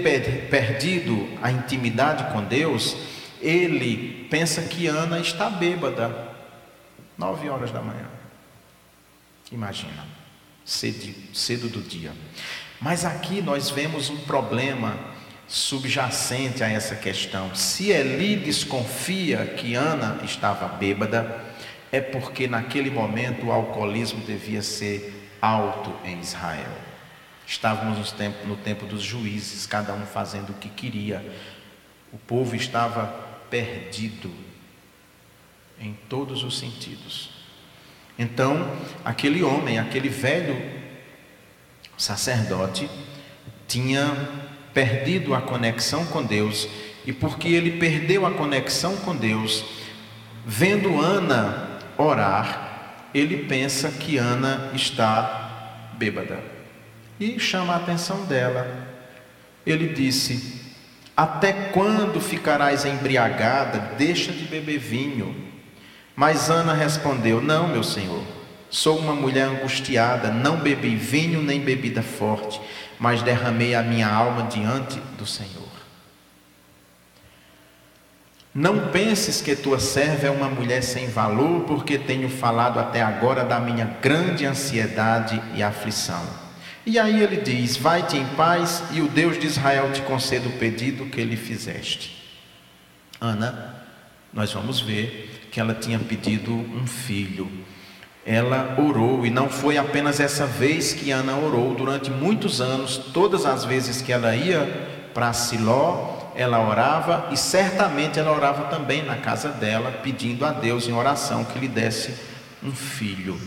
perdido 0.49 1.27
a 1.41 1.51
intimidade 1.51 2.31
com 2.33 2.43
Deus, 2.43 2.95
ele 3.41 4.27
pensa 4.29 4.61
que 4.63 4.87
Ana 4.87 5.19
está 5.19 5.49
bêbada. 5.49 6.29
Nove 7.17 7.49
horas 7.49 7.71
da 7.71 7.81
manhã. 7.81 8.07
Imagina, 9.51 10.05
cedo, 10.65 11.13
cedo 11.33 11.69
do 11.69 11.81
dia. 11.81 12.11
Mas 12.79 13.05
aqui 13.05 13.41
nós 13.41 13.69
vemos 13.69 14.09
um 14.09 14.17
problema 14.17 14.97
subjacente 15.47 16.63
a 16.63 16.69
essa 16.69 16.95
questão. 16.95 17.53
Se 17.55 17.91
Eli 17.91 18.35
desconfia 18.35 19.45
que 19.45 19.75
Ana 19.75 20.19
estava 20.23 20.67
bêbada, 20.67 21.43
é 21.91 22.01
porque 22.01 22.47
naquele 22.47 22.89
momento 22.89 23.47
o 23.47 23.51
alcoolismo 23.51 24.21
devia 24.25 24.61
ser 24.61 25.29
alto 25.41 25.93
em 26.03 26.19
Israel. 26.19 26.71
Estávamos 27.45 27.99
no 27.99 28.17
tempo, 28.17 28.47
no 28.47 28.55
tempo 28.55 28.85
dos 28.85 29.01
juízes, 29.01 29.65
cada 29.65 29.93
um 29.93 30.05
fazendo 30.05 30.51
o 30.51 30.53
que 30.55 30.69
queria. 30.69 31.23
O 32.11 32.17
povo 32.17 32.55
estava 32.55 33.07
perdido 33.49 34.31
em 35.79 35.93
todos 36.09 36.43
os 36.43 36.57
sentidos. 36.57 37.32
Então, 38.17 38.71
aquele 39.03 39.43
homem, 39.43 39.79
aquele 39.79 40.09
velho 40.09 40.55
sacerdote, 41.97 42.89
tinha 43.67 44.29
perdido 44.73 45.33
a 45.33 45.41
conexão 45.41 46.05
com 46.05 46.23
Deus, 46.23 46.67
e 47.05 47.11
porque 47.11 47.49
ele 47.49 47.79
perdeu 47.79 48.25
a 48.25 48.31
conexão 48.31 48.95
com 48.97 49.15
Deus, 49.15 49.63
vendo 50.45 50.99
Ana 50.99 51.79
orar, 51.97 53.09
ele 53.13 53.45
pensa 53.45 53.89
que 53.91 54.17
Ana 54.17 54.71
está 54.73 55.89
bêbada 55.93 56.53
e 57.19 57.39
chama 57.39 57.73
a 57.73 57.77
atenção 57.77 58.25
dela. 58.25 58.87
Ele 59.65 59.89
disse: 59.89 60.61
Até 61.15 61.53
quando 61.71 62.19
ficarás 62.19 62.85
embriagada? 62.85 63.95
Deixa 63.97 64.31
de 64.31 64.45
beber 64.45 64.79
vinho. 64.79 65.52
Mas 66.15 66.49
Ana 66.49 66.73
respondeu: 66.73 67.41
Não, 67.41 67.67
meu 67.67 67.83
senhor, 67.83 68.23
sou 68.69 68.97
uma 68.97 69.13
mulher 69.13 69.47
angustiada, 69.47 70.29
não 70.29 70.57
bebi 70.57 70.95
vinho 70.95 71.41
nem 71.41 71.59
bebida 71.59 72.01
forte, 72.01 72.61
mas 72.99 73.21
derramei 73.21 73.75
a 73.75 73.81
minha 73.81 74.07
alma 74.07 74.43
diante 74.43 74.99
do 75.17 75.25
Senhor. 75.25 75.63
Não 78.53 78.89
penses 78.89 79.41
que 79.41 79.55
tua 79.55 79.79
serva 79.79 80.27
é 80.27 80.29
uma 80.29 80.47
mulher 80.47 80.83
sem 80.83 81.07
valor, 81.07 81.61
porque 81.61 81.97
tenho 81.97 82.29
falado 82.29 82.79
até 82.79 83.01
agora 83.01 83.43
da 83.43 83.59
minha 83.59 83.85
grande 83.99 84.45
ansiedade 84.45 85.41
e 85.55 85.63
aflição. 85.63 86.23
E 86.85 86.99
aí 86.99 87.23
ele 87.23 87.37
diz: 87.37 87.75
Vai-te 87.77 88.15
em 88.15 88.25
paz, 88.35 88.83
e 88.91 89.01
o 89.01 89.07
Deus 89.07 89.39
de 89.39 89.47
Israel 89.47 89.91
te 89.91 90.01
conceda 90.01 90.47
o 90.47 90.51
pedido 90.59 91.07
que 91.07 91.23
lhe 91.23 91.35
fizeste. 91.35 92.23
Ana, 93.19 93.83
nós 94.31 94.53
vamos 94.53 94.79
ver 94.79 95.32
que 95.53 95.59
ela 95.59 95.75
tinha 95.75 95.99
pedido 95.99 96.51
um 96.51 96.87
filho. 96.87 97.47
Ela 98.25 98.75
orou, 98.79 99.23
e 99.23 99.29
não 99.29 99.47
foi 99.47 99.77
apenas 99.77 100.19
essa 100.19 100.47
vez 100.47 100.93
que 100.93 101.11
Ana 101.11 101.37
orou, 101.37 101.75
durante 101.75 102.09
muitos 102.09 102.59
anos, 102.59 102.97
todas 102.97 103.45
as 103.45 103.63
vezes 103.63 104.01
que 104.01 104.11
ela 104.11 104.35
ia 104.35 104.65
para 105.13 105.31
Siló, 105.31 106.31
ela 106.35 106.67
orava, 106.67 107.27
e 107.31 107.37
certamente 107.37 108.17
ela 108.17 108.31
orava 108.31 108.63
também 108.63 109.03
na 109.03 109.17
casa 109.17 109.49
dela, 109.49 109.91
pedindo 109.91 110.43
a 110.43 110.51
Deus 110.51 110.87
em 110.87 110.93
oração 110.93 111.43
que 111.45 111.59
lhe 111.59 111.67
desse 111.67 112.15
um 112.63 112.71
filho. 112.71 113.39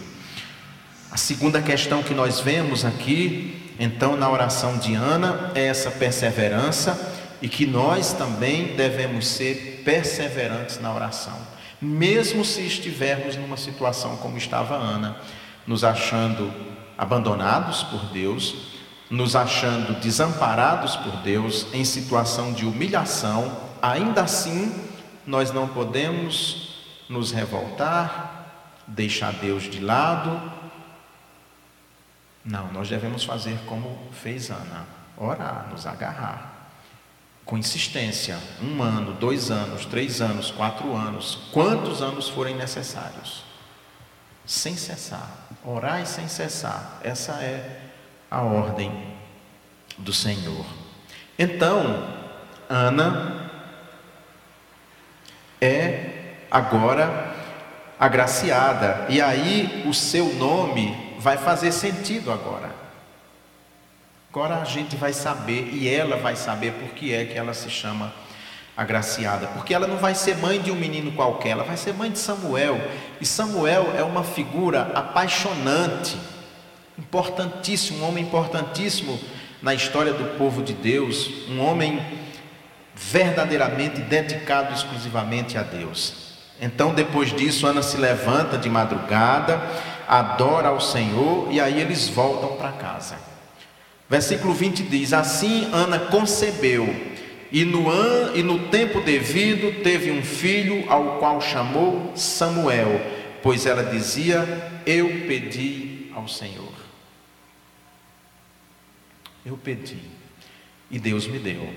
A 1.11 1.17
segunda 1.17 1.61
questão 1.61 2.05
que 2.05 2.15
nós 2.15 2.39
vemos 2.39 2.85
aqui, 2.85 3.75
então, 3.81 4.17
na 4.17 4.31
oração 4.31 4.79
de 4.79 4.95
Ana, 4.95 5.51
é 5.57 5.67
essa 5.67 5.91
perseverança 5.91 7.17
e 7.43 7.49
que 7.49 7.67
nós 7.67 8.13
também 8.13 8.77
devemos 8.77 9.27
ser 9.27 9.83
perseverantes 9.85 10.81
na 10.81 10.95
oração, 10.95 11.56
mesmo 11.81 12.45
se 12.45 12.67
estivermos 12.67 13.37
numa 13.37 13.57
situação 13.57 14.17
como 14.17 14.39
estava 14.39 14.75
Ana, 14.75 15.17
nos 15.67 15.85
achando 15.85 16.53
abandonados 16.97 17.83
por 17.85 18.07
Deus, 18.07 18.77
nos 19.11 19.37
achando 19.37 20.01
desamparados 20.01 20.97
por 20.97 21.17
Deus, 21.19 21.67
em 21.73 21.85
situação 21.85 22.53
de 22.53 22.65
humilhação, 22.65 23.57
ainda 23.81 24.23
assim 24.23 24.75
nós 25.27 25.53
não 25.53 25.69
podemos 25.69 26.83
nos 27.09 27.31
revoltar, 27.31 28.83
deixar 28.87 29.33
Deus 29.33 29.65
de 29.65 29.81
lado 29.81 30.57
não, 32.47 32.73
nós 32.73 32.89
devemos 32.89 33.25
fazer 33.25 33.59
como 33.67 33.99
fez 34.13 34.51
Ana: 34.51 34.87
orar, 35.17 35.67
nos 35.69 35.85
agarrar. 35.85 36.56
Com 37.47 37.57
insistência, 37.57 38.37
um 38.61 38.83
ano, 38.83 39.13
dois 39.15 39.53
anos, 39.53 39.87
três 39.87 40.21
anos, 40.21 40.51
quatro 40.51 40.95
anos, 40.95 41.39
quantos 41.53 42.03
anos 42.03 42.29
forem 42.29 42.57
necessários, 42.57 43.45
sem 44.45 44.77
cessar, 44.77 45.31
orar 45.65 46.03
e 46.03 46.07
sem 46.07 46.27
cessar, 46.27 47.01
essa 47.05 47.33
é 47.35 47.83
a 48.29 48.43
ordem 48.43 48.93
do 49.97 50.13
Senhor. 50.13 50.67
Então, 51.39 52.09
Ana 52.69 53.49
é 55.61 56.35
agora 56.51 57.33
agraciada, 57.99 59.07
e 59.09 59.23
aí 59.23 59.85
o 59.87 59.95
seu 59.95 60.35
nome 60.35 61.15
vai 61.21 61.39
fazer 61.39 61.71
sentido 61.71 62.33
agora. 62.33 62.75
Agora 64.37 64.61
a 64.61 64.65
gente 64.65 64.97
vai 64.97 65.15
saber, 65.15 65.71
e 65.73 65.89
ela 65.89 66.19
vai 66.19 66.37
saber 66.37 66.73
por 66.73 66.91
que 66.91 67.15
é 67.15 67.25
que 67.25 67.39
ela 67.39 67.55
se 67.55 67.71
chama 67.71 68.13
agraciada, 68.77 69.47
porque 69.47 69.73
ela 69.73 69.87
não 69.87 69.97
vai 69.97 70.15
ser 70.15 70.37
mãe 70.37 70.61
de 70.61 70.71
um 70.71 70.75
menino 70.75 71.11
qualquer, 71.13 71.53
ela 71.53 71.65
vai 71.65 71.79
ser 71.79 71.95
mãe 71.95 72.11
de 72.11 72.19
Samuel, 72.19 72.79
e 73.19 73.25
Samuel 73.25 73.95
é 73.97 74.03
uma 74.03 74.23
figura 74.23 74.93
apaixonante, 74.95 76.19
importantíssimo, 76.99 78.05
um 78.05 78.09
homem 78.09 78.25
importantíssimo 78.25 79.19
na 79.63 79.73
história 79.73 80.13
do 80.13 80.37
povo 80.37 80.63
de 80.63 80.75
Deus, 80.75 81.49
um 81.49 81.59
homem 81.65 81.99
verdadeiramente 82.95 84.03
dedicado 84.03 84.75
exclusivamente 84.75 85.57
a 85.57 85.63
Deus. 85.63 86.37
Então, 86.61 86.93
depois 86.93 87.35
disso, 87.35 87.67
Ana 87.67 87.81
se 87.81 87.97
levanta 87.97 88.59
de 88.59 88.69
madrugada, 88.69 89.63
adora 90.07 90.69
ao 90.69 90.79
Senhor 90.79 91.51
e 91.51 91.59
aí 91.59 91.81
eles 91.81 92.07
voltam 92.07 92.55
para 92.59 92.73
casa. 92.73 93.36
Versículo 94.09 94.55
20 94.55 94.85
diz: 94.85 95.13
Assim 95.13 95.69
Ana 95.73 95.99
concebeu, 95.99 96.89
e 97.51 97.65
no, 97.65 97.91
an, 97.91 98.33
e 98.35 98.43
no 98.43 98.69
tempo 98.69 99.01
devido 99.01 99.83
teve 99.83 100.11
um 100.11 100.23
filho, 100.23 100.85
ao 100.91 101.19
qual 101.19 101.41
chamou 101.41 102.13
Samuel, 102.15 103.01
pois 103.43 103.67
ela 103.67 103.85
dizia: 103.85 104.71
Eu 104.85 105.09
pedi 105.27 106.11
ao 106.15 106.29
Senhor. 106.29 106.73
Eu 109.45 109.57
pedi, 109.57 110.01
e 110.91 110.99
Deus 110.99 111.27
me 111.27 111.39
deu. 111.39 111.69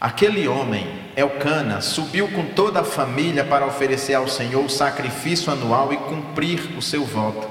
Aquele 0.00 0.48
homem, 0.48 0.84
Elcana, 1.14 1.80
subiu 1.80 2.26
com 2.28 2.46
toda 2.46 2.80
a 2.80 2.84
família 2.84 3.44
para 3.44 3.66
oferecer 3.66 4.14
ao 4.14 4.26
Senhor 4.26 4.64
o 4.64 4.68
sacrifício 4.68 5.52
anual 5.52 5.92
e 5.92 5.96
cumprir 5.96 6.76
o 6.76 6.82
seu 6.82 7.04
voto. 7.04 7.48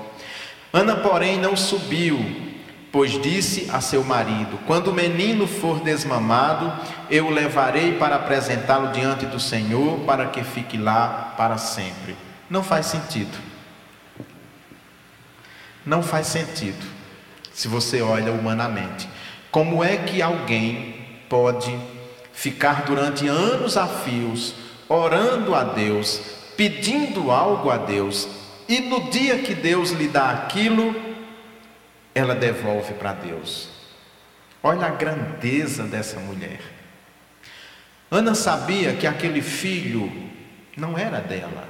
Ana, 0.74 0.98
porém, 0.98 1.38
não 1.38 1.56
subiu, 1.56 2.20
pois 2.92 3.22
disse 3.22 3.70
a 3.72 3.80
seu 3.80 4.04
marido: 4.04 4.60
Quando 4.68 4.90
o 4.90 4.94
menino 4.94 5.48
for 5.48 5.80
desmamado, 5.80 6.72
eu 7.10 7.28
o 7.28 7.32
levarei 7.32 7.98
para 7.98 8.16
apresentá-lo 8.16 8.92
diante 8.92 9.26
do 9.26 9.40
Senhor, 9.40 10.00
para 10.02 10.28
que 10.28 10.44
fique 10.44 10.78
lá 10.78 11.34
para 11.38 11.58
sempre. 11.58 12.16
Não 12.50 12.64
faz 12.64 12.88
sentido. 12.88 13.38
Não 15.86 16.04
faz 16.04 16.28
sentido, 16.28 16.86
se 17.54 17.68
você 17.68 18.02
olha 18.02 18.32
humanamente. 18.32 19.10
Como 19.50 19.84
é 19.84 19.98
que 19.98 20.22
alguém 20.22 20.96
pode 21.28 21.76
ficar 22.34 22.84
durante 22.84 23.28
anos 23.28 23.78
a 23.78 23.88
fios 23.88 24.54
orando 24.88 25.56
a 25.56 25.64
Deus, 25.64 26.22
pedindo 26.56 27.32
algo 27.32 27.70
a 27.70 27.78
Deus, 27.78 28.28
e 28.68 28.80
no 28.80 29.10
dia 29.10 29.40
que 29.40 29.56
Deus 29.56 29.92
lhe 29.92 30.08
dá 30.08 30.30
aquilo, 30.30 30.94
ela 32.14 32.36
devolve 32.36 32.94
para 32.94 33.14
Deus. 33.14 33.70
Olha 34.62 34.88
a 34.88 34.92
grandeza 34.92 35.84
dessa 35.84 36.20
mulher. 36.20 36.60
Ana 38.10 38.36
sabia 38.36 38.94
que 38.94 39.08
aquele 39.08 39.42
filho 39.42 40.12
não 40.76 40.98
era 40.98 41.20
dela. 41.20 41.68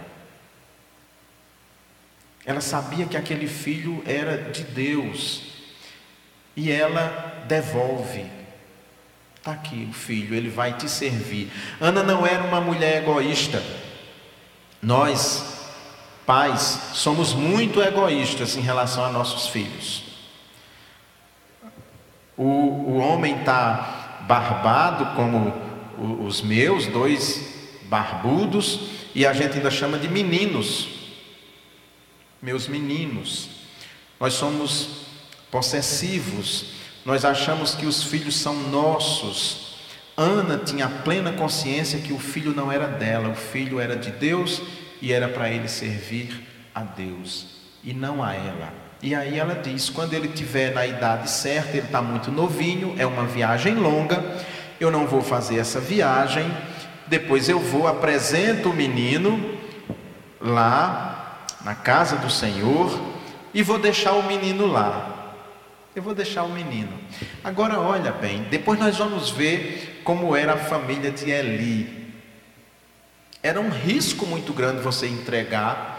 Ela 2.45 2.61
sabia 2.61 3.05
que 3.05 3.15
aquele 3.15 3.47
filho 3.47 4.03
era 4.05 4.37
de 4.51 4.63
Deus. 4.63 5.43
E 6.55 6.71
ela 6.71 7.45
devolve. 7.47 8.25
Está 9.35 9.53
aqui 9.53 9.87
o 9.89 9.93
filho, 9.93 10.35
ele 10.35 10.49
vai 10.49 10.73
te 10.75 10.89
servir. 10.89 11.51
Ana 11.79 12.03
não 12.03 12.25
era 12.25 12.43
uma 12.43 12.59
mulher 12.59 13.03
egoísta. 13.03 13.63
Nós, 14.81 15.69
pais, 16.25 16.79
somos 16.93 17.33
muito 17.33 17.81
egoístas 17.81 18.57
em 18.57 18.61
relação 18.61 19.05
a 19.05 19.11
nossos 19.11 19.47
filhos. 19.47 20.10
O, 22.41 22.93
o 22.93 22.97
homem 22.97 23.37
está 23.41 24.23
barbado, 24.27 25.15
como 25.15 25.53
os 26.25 26.41
meus, 26.41 26.87
dois 26.87 27.53
barbudos, 27.83 28.79
e 29.13 29.27
a 29.27 29.31
gente 29.31 29.57
ainda 29.57 29.69
chama 29.69 29.99
de 29.99 30.07
meninos. 30.07 30.87
Meus 32.41 32.67
meninos. 32.67 33.47
Nós 34.19 34.33
somos 34.33 35.05
possessivos, 35.51 36.73
nós 37.05 37.23
achamos 37.25 37.75
que 37.75 37.85
os 37.85 38.01
filhos 38.05 38.37
são 38.37 38.55
nossos. 38.69 39.75
Ana 40.17 40.57
tinha 40.57 40.89
plena 40.89 41.31
consciência 41.33 41.99
que 41.99 42.11
o 42.11 42.17
filho 42.17 42.55
não 42.55 42.71
era 42.71 42.87
dela, 42.87 43.29
o 43.29 43.35
filho 43.35 43.79
era 43.79 43.95
de 43.95 44.09
Deus 44.09 44.63
e 44.99 45.13
era 45.13 45.29
para 45.29 45.51
ele 45.51 45.67
servir 45.67 46.43
a 46.73 46.81
Deus 46.81 47.45
e 47.83 47.93
não 47.93 48.23
a 48.23 48.33
ela. 48.33 48.90
E 49.01 49.15
aí 49.15 49.39
ela 49.39 49.55
diz: 49.55 49.89
quando 49.89 50.13
ele 50.13 50.27
tiver 50.27 50.73
na 50.73 50.85
idade 50.85 51.29
certa, 51.29 51.77
ele 51.77 51.85
está 51.85 52.01
muito 52.01 52.31
novinho, 52.31 52.95
é 52.97 53.05
uma 53.05 53.25
viagem 53.25 53.75
longa, 53.75 54.23
eu 54.79 54.91
não 54.91 55.07
vou 55.07 55.21
fazer 55.21 55.57
essa 55.57 55.79
viagem, 55.79 56.45
depois 57.07 57.49
eu 57.49 57.59
vou, 57.59 57.87
apresento 57.87 58.69
o 58.69 58.73
menino 58.73 59.57
lá 60.39 61.45
na 61.63 61.75
casa 61.75 62.15
do 62.15 62.29
Senhor 62.29 62.99
e 63.53 63.63
vou 63.63 63.79
deixar 63.79 64.13
o 64.13 64.23
menino 64.23 64.67
lá. 64.67 65.35
Eu 65.93 66.01
vou 66.01 66.15
deixar 66.15 66.43
o 66.43 66.49
menino. 66.49 66.93
Agora 67.43 67.79
olha 67.79 68.11
bem, 68.13 68.43
depois 68.49 68.79
nós 68.79 68.97
vamos 68.97 69.29
ver 69.29 70.01
como 70.05 70.35
era 70.35 70.53
a 70.53 70.57
família 70.57 71.11
de 71.11 71.29
Eli. 71.29 72.13
Era 73.43 73.59
um 73.59 73.69
risco 73.69 74.25
muito 74.25 74.53
grande 74.53 74.81
você 74.81 75.07
entregar 75.07 75.90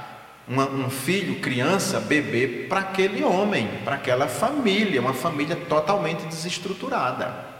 uma, 0.47 0.69
um 0.69 0.91
filho, 0.91 1.41
criança, 1.41 2.01
bebê, 2.01 2.67
para 2.69 2.81
aquele 2.81 3.23
homem, 3.25 3.69
para 3.85 3.97
aquela 3.97 4.27
família, 4.27 5.01
uma 5.01 5.15
família 5.15 5.57
totalmente 5.57 6.25
desestruturada. 6.27 7.53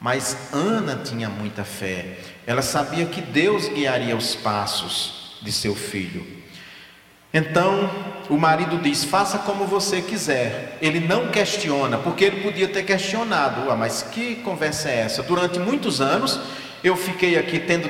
Mas 0.00 0.52
Ana 0.52 1.00
tinha 1.02 1.28
muita 1.28 1.64
fé, 1.64 2.18
ela 2.46 2.62
sabia 2.62 3.06
que 3.06 3.20
Deus 3.20 3.68
guiaria 3.68 4.16
os 4.16 4.34
passos 4.34 5.38
de 5.42 5.50
seu 5.50 5.74
filho. 5.74 6.36
Então 7.32 7.90
o 8.30 8.36
marido 8.36 8.78
diz: 8.78 9.04
faça 9.04 9.38
como 9.38 9.66
você 9.66 10.00
quiser. 10.00 10.78
Ele 10.80 11.00
não 11.00 11.28
questiona, 11.28 11.98
porque 11.98 12.24
ele 12.24 12.42
podia 12.42 12.68
ter 12.68 12.82
questionado. 12.82 13.70
Ah, 13.70 13.76
mas 13.76 14.02
que 14.02 14.36
conversa 14.36 14.88
é 14.88 15.00
essa? 15.00 15.22
Durante 15.22 15.58
muitos 15.58 16.00
anos 16.00 16.40
eu 16.84 16.96
fiquei 16.96 17.38
aqui 17.38 17.58
tendo, 17.58 17.88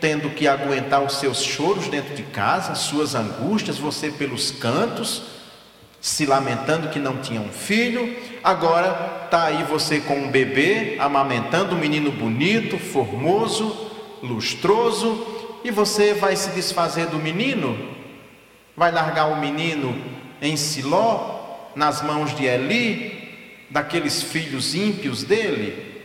tendo 0.00 0.30
que 0.30 0.46
aguentar 0.46 1.02
os 1.02 1.14
seus 1.14 1.42
choros 1.42 1.88
dentro 1.88 2.14
de 2.14 2.22
casa, 2.24 2.72
as 2.72 2.78
suas 2.78 3.14
angústias, 3.14 3.78
você 3.78 4.10
pelos 4.10 4.50
cantos, 4.50 5.22
se 6.00 6.26
lamentando 6.26 6.88
que 6.88 6.98
não 6.98 7.18
tinha 7.18 7.40
um 7.40 7.48
filho. 7.48 8.14
Agora 8.42 9.22
está 9.24 9.44
aí 9.44 9.62
você 9.62 10.00
com 10.00 10.16
um 10.18 10.30
bebê, 10.30 10.96
amamentando 10.98 11.74
um 11.74 11.78
menino 11.78 12.10
bonito, 12.10 12.76
formoso, 12.76 13.90
lustroso, 14.22 15.26
e 15.64 15.70
você 15.70 16.12
vai 16.12 16.36
se 16.36 16.50
desfazer 16.50 17.06
do 17.06 17.18
menino? 17.18 17.94
Vai 18.76 18.92
largar 18.92 19.26
o 19.26 19.40
menino 19.40 19.96
em 20.42 20.56
Siló, 20.56 21.70
nas 21.74 22.02
mãos 22.02 22.36
de 22.36 22.44
Eli, 22.44 23.66
daqueles 23.70 24.22
filhos 24.22 24.74
ímpios 24.74 25.24
dele? 25.24 26.02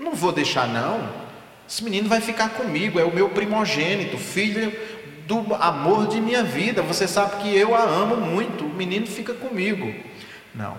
Não 0.00 0.14
vou 0.14 0.32
deixar, 0.32 0.66
não. 0.66 1.21
Esse 1.68 1.82
menino 1.82 2.08
vai 2.08 2.20
ficar 2.20 2.50
comigo, 2.50 2.98
é 2.98 3.04
o 3.04 3.14
meu 3.14 3.30
primogênito, 3.30 4.18
filho 4.18 4.72
do 5.26 5.54
amor 5.54 6.08
de 6.08 6.20
minha 6.20 6.42
vida. 6.42 6.82
Você 6.82 7.08
sabe 7.08 7.42
que 7.42 7.56
eu 7.56 7.74
a 7.74 7.82
amo 7.82 8.16
muito, 8.16 8.64
o 8.64 8.74
menino 8.74 9.06
fica 9.06 9.32
comigo. 9.32 9.92
Não. 10.54 10.76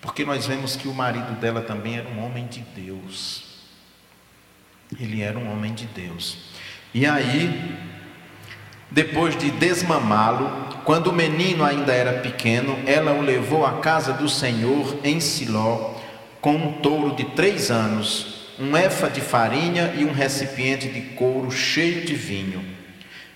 Porque 0.00 0.24
nós 0.24 0.46
vemos 0.46 0.76
que 0.76 0.86
o 0.86 0.94
marido 0.94 1.32
dela 1.40 1.60
também 1.60 1.98
era 1.98 2.08
um 2.08 2.24
homem 2.24 2.46
de 2.46 2.60
Deus. 2.60 3.44
Ele 4.98 5.22
era 5.22 5.38
um 5.38 5.52
homem 5.52 5.74
de 5.74 5.86
Deus. 5.86 6.38
E 6.94 7.04
aí, 7.04 7.76
depois 8.90 9.36
de 9.36 9.50
desmamá-lo, 9.50 10.68
quando 10.84 11.08
o 11.08 11.12
menino 11.12 11.64
ainda 11.64 11.92
era 11.92 12.20
pequeno, 12.20 12.78
ela 12.86 13.12
o 13.12 13.20
levou 13.20 13.66
à 13.66 13.80
casa 13.80 14.12
do 14.12 14.28
Senhor 14.28 14.98
em 15.04 15.20
Siló 15.20 15.97
com 16.40 16.54
um 16.54 16.72
touro 16.72 17.14
de 17.14 17.24
três 17.24 17.70
anos, 17.70 18.54
um 18.58 18.76
efa 18.76 19.08
de 19.08 19.20
farinha 19.20 19.94
e 19.96 20.04
um 20.04 20.12
recipiente 20.12 20.88
de 20.88 21.00
couro 21.00 21.50
cheio 21.50 22.04
de 22.04 22.14
vinho. 22.14 22.64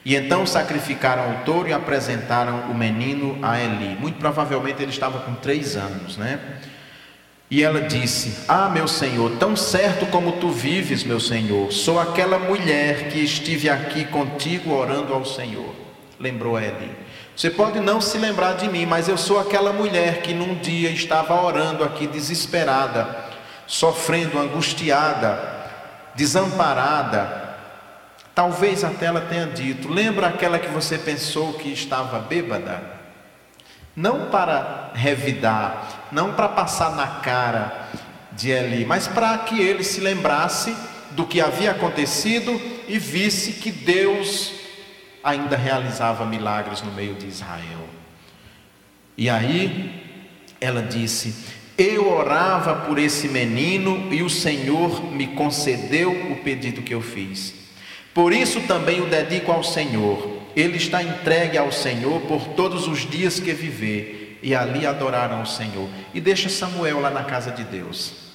E 0.04 0.16
então 0.16 0.44
sacrificaram 0.44 1.30
o 1.30 1.44
touro 1.44 1.68
e 1.68 1.72
apresentaram 1.72 2.70
o 2.70 2.74
menino 2.74 3.38
a 3.40 3.60
Eli. 3.60 3.96
Muito 4.00 4.18
provavelmente 4.18 4.82
ele 4.82 4.90
estava 4.90 5.20
com 5.20 5.34
três 5.34 5.76
anos, 5.76 6.16
né? 6.16 6.40
E 7.48 7.62
ela 7.62 7.82
disse: 7.82 8.46
Ah, 8.48 8.68
meu 8.68 8.88
senhor, 8.88 9.32
tão 9.38 9.54
certo 9.54 10.06
como 10.06 10.32
tu 10.32 10.48
vives, 10.48 11.04
meu 11.04 11.20
senhor, 11.20 11.70
sou 11.70 12.00
aquela 12.00 12.38
mulher 12.38 13.10
que 13.10 13.18
estive 13.18 13.68
aqui 13.68 14.06
contigo 14.06 14.72
orando 14.72 15.12
ao 15.12 15.24
Senhor. 15.24 15.91
Lembrou 16.22 16.56
Eli. 16.56 16.88
Você 17.35 17.50
pode 17.50 17.80
não 17.80 18.00
se 18.00 18.16
lembrar 18.16 18.52
de 18.52 18.68
mim, 18.68 18.87
mas 18.87 19.08
eu 19.08 19.18
sou 19.18 19.40
aquela 19.40 19.72
mulher 19.72 20.22
que 20.22 20.32
num 20.32 20.54
dia 20.54 20.88
estava 20.88 21.35
orando 21.42 21.82
aqui 21.82 22.06
desesperada, 22.06 23.24
sofrendo, 23.66 24.38
angustiada, 24.38 25.37
desamparada. 26.14 27.56
Talvez 28.32 28.85
até 28.85 29.06
ela 29.06 29.22
tenha 29.22 29.46
dito: 29.46 29.88
Lembra 29.88 30.28
aquela 30.28 30.61
que 30.61 30.68
você 30.68 30.96
pensou 30.96 31.54
que 31.54 31.72
estava 31.72 32.20
bêbada? 32.20 32.80
Não 33.96 34.26
para 34.26 34.92
revidar, 34.94 36.06
não 36.12 36.35
para 36.35 36.48
passar 36.50 36.94
na 36.94 37.06
cara 37.20 37.88
de 38.30 38.48
Eli, 38.48 38.85
mas 38.85 39.08
para 39.08 39.38
que 39.38 39.61
ele 39.61 39.82
se 39.82 40.00
lembrasse 40.00 40.72
do 41.11 41.26
que 41.26 41.40
havia 41.40 41.72
acontecido 41.72 42.58
e 42.87 42.96
visse 42.96 43.54
que 43.54 43.72
Deus 43.72 44.62
ainda 45.22 45.56
realizava 45.56 46.24
milagres 46.24 46.82
no 46.82 46.92
meio 46.92 47.14
de 47.14 47.26
Israel. 47.26 47.88
E 49.16 49.28
aí 49.28 50.02
ela 50.61 50.82
disse: 50.82 51.35
Eu 51.76 52.11
orava 52.11 52.87
por 52.87 52.98
esse 52.98 53.28
menino 53.28 54.12
e 54.12 54.22
o 54.22 54.30
Senhor 54.30 55.12
me 55.12 55.28
concedeu 55.28 56.11
o 56.32 56.37
pedido 56.37 56.82
que 56.82 56.94
eu 56.94 57.00
fiz. 57.00 57.54
Por 58.14 58.32
isso 58.32 58.61
também 58.62 59.00
o 59.00 59.06
dedico 59.06 59.50
ao 59.52 59.62
Senhor. 59.62 60.42
Ele 60.54 60.76
está 60.76 61.02
entregue 61.02 61.56
ao 61.56 61.72
Senhor 61.72 62.20
por 62.22 62.48
todos 62.48 62.87
os 62.87 63.08
dias 63.08 63.40
que 63.40 63.52
viver, 63.54 64.38
e 64.42 64.54
ali 64.54 64.87
adoraram 64.87 65.40
o 65.40 65.46
Senhor. 65.46 65.88
E 66.12 66.20
deixa 66.20 66.50
Samuel 66.50 67.00
lá 67.00 67.11
na 67.11 67.24
casa 67.24 67.50
de 67.50 67.64
Deus. 67.64 68.32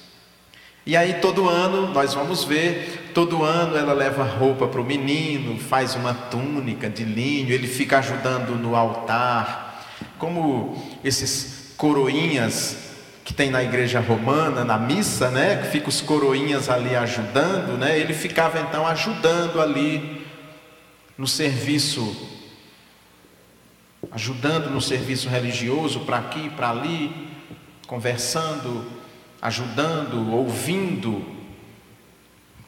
E 0.88 0.96
aí 0.96 1.20
todo 1.20 1.50
ano 1.50 1.92
nós 1.92 2.14
vamos 2.14 2.44
ver, 2.44 3.10
todo 3.12 3.42
ano 3.44 3.76
ela 3.76 3.92
leva 3.92 4.24
roupa 4.24 4.66
para 4.66 4.80
o 4.80 4.84
menino, 4.84 5.60
faz 5.60 5.94
uma 5.94 6.14
túnica 6.14 6.88
de 6.88 7.04
linho, 7.04 7.52
ele 7.52 7.66
fica 7.66 7.98
ajudando 7.98 8.58
no 8.58 8.74
altar, 8.74 9.86
como 10.16 10.82
esses 11.04 11.74
coroinhas 11.76 12.94
que 13.22 13.34
tem 13.34 13.50
na 13.50 13.62
igreja 13.62 14.00
romana, 14.00 14.64
na 14.64 14.78
missa, 14.78 15.28
né, 15.30 15.56
que 15.56 15.68
fica 15.68 15.90
os 15.90 16.00
coroinhas 16.00 16.70
ali 16.70 16.96
ajudando, 16.96 17.76
né? 17.76 17.98
Ele 17.98 18.14
ficava 18.14 18.58
então 18.58 18.86
ajudando 18.86 19.60
ali 19.60 20.26
no 21.18 21.26
serviço 21.26 22.16
ajudando 24.10 24.70
no 24.70 24.80
serviço 24.80 25.28
religioso 25.28 26.00
para 26.00 26.16
aqui 26.16 26.48
para 26.48 26.70
ali, 26.70 27.28
conversando 27.86 28.97
ajudando, 29.40 30.32
ouvindo, 30.32 31.24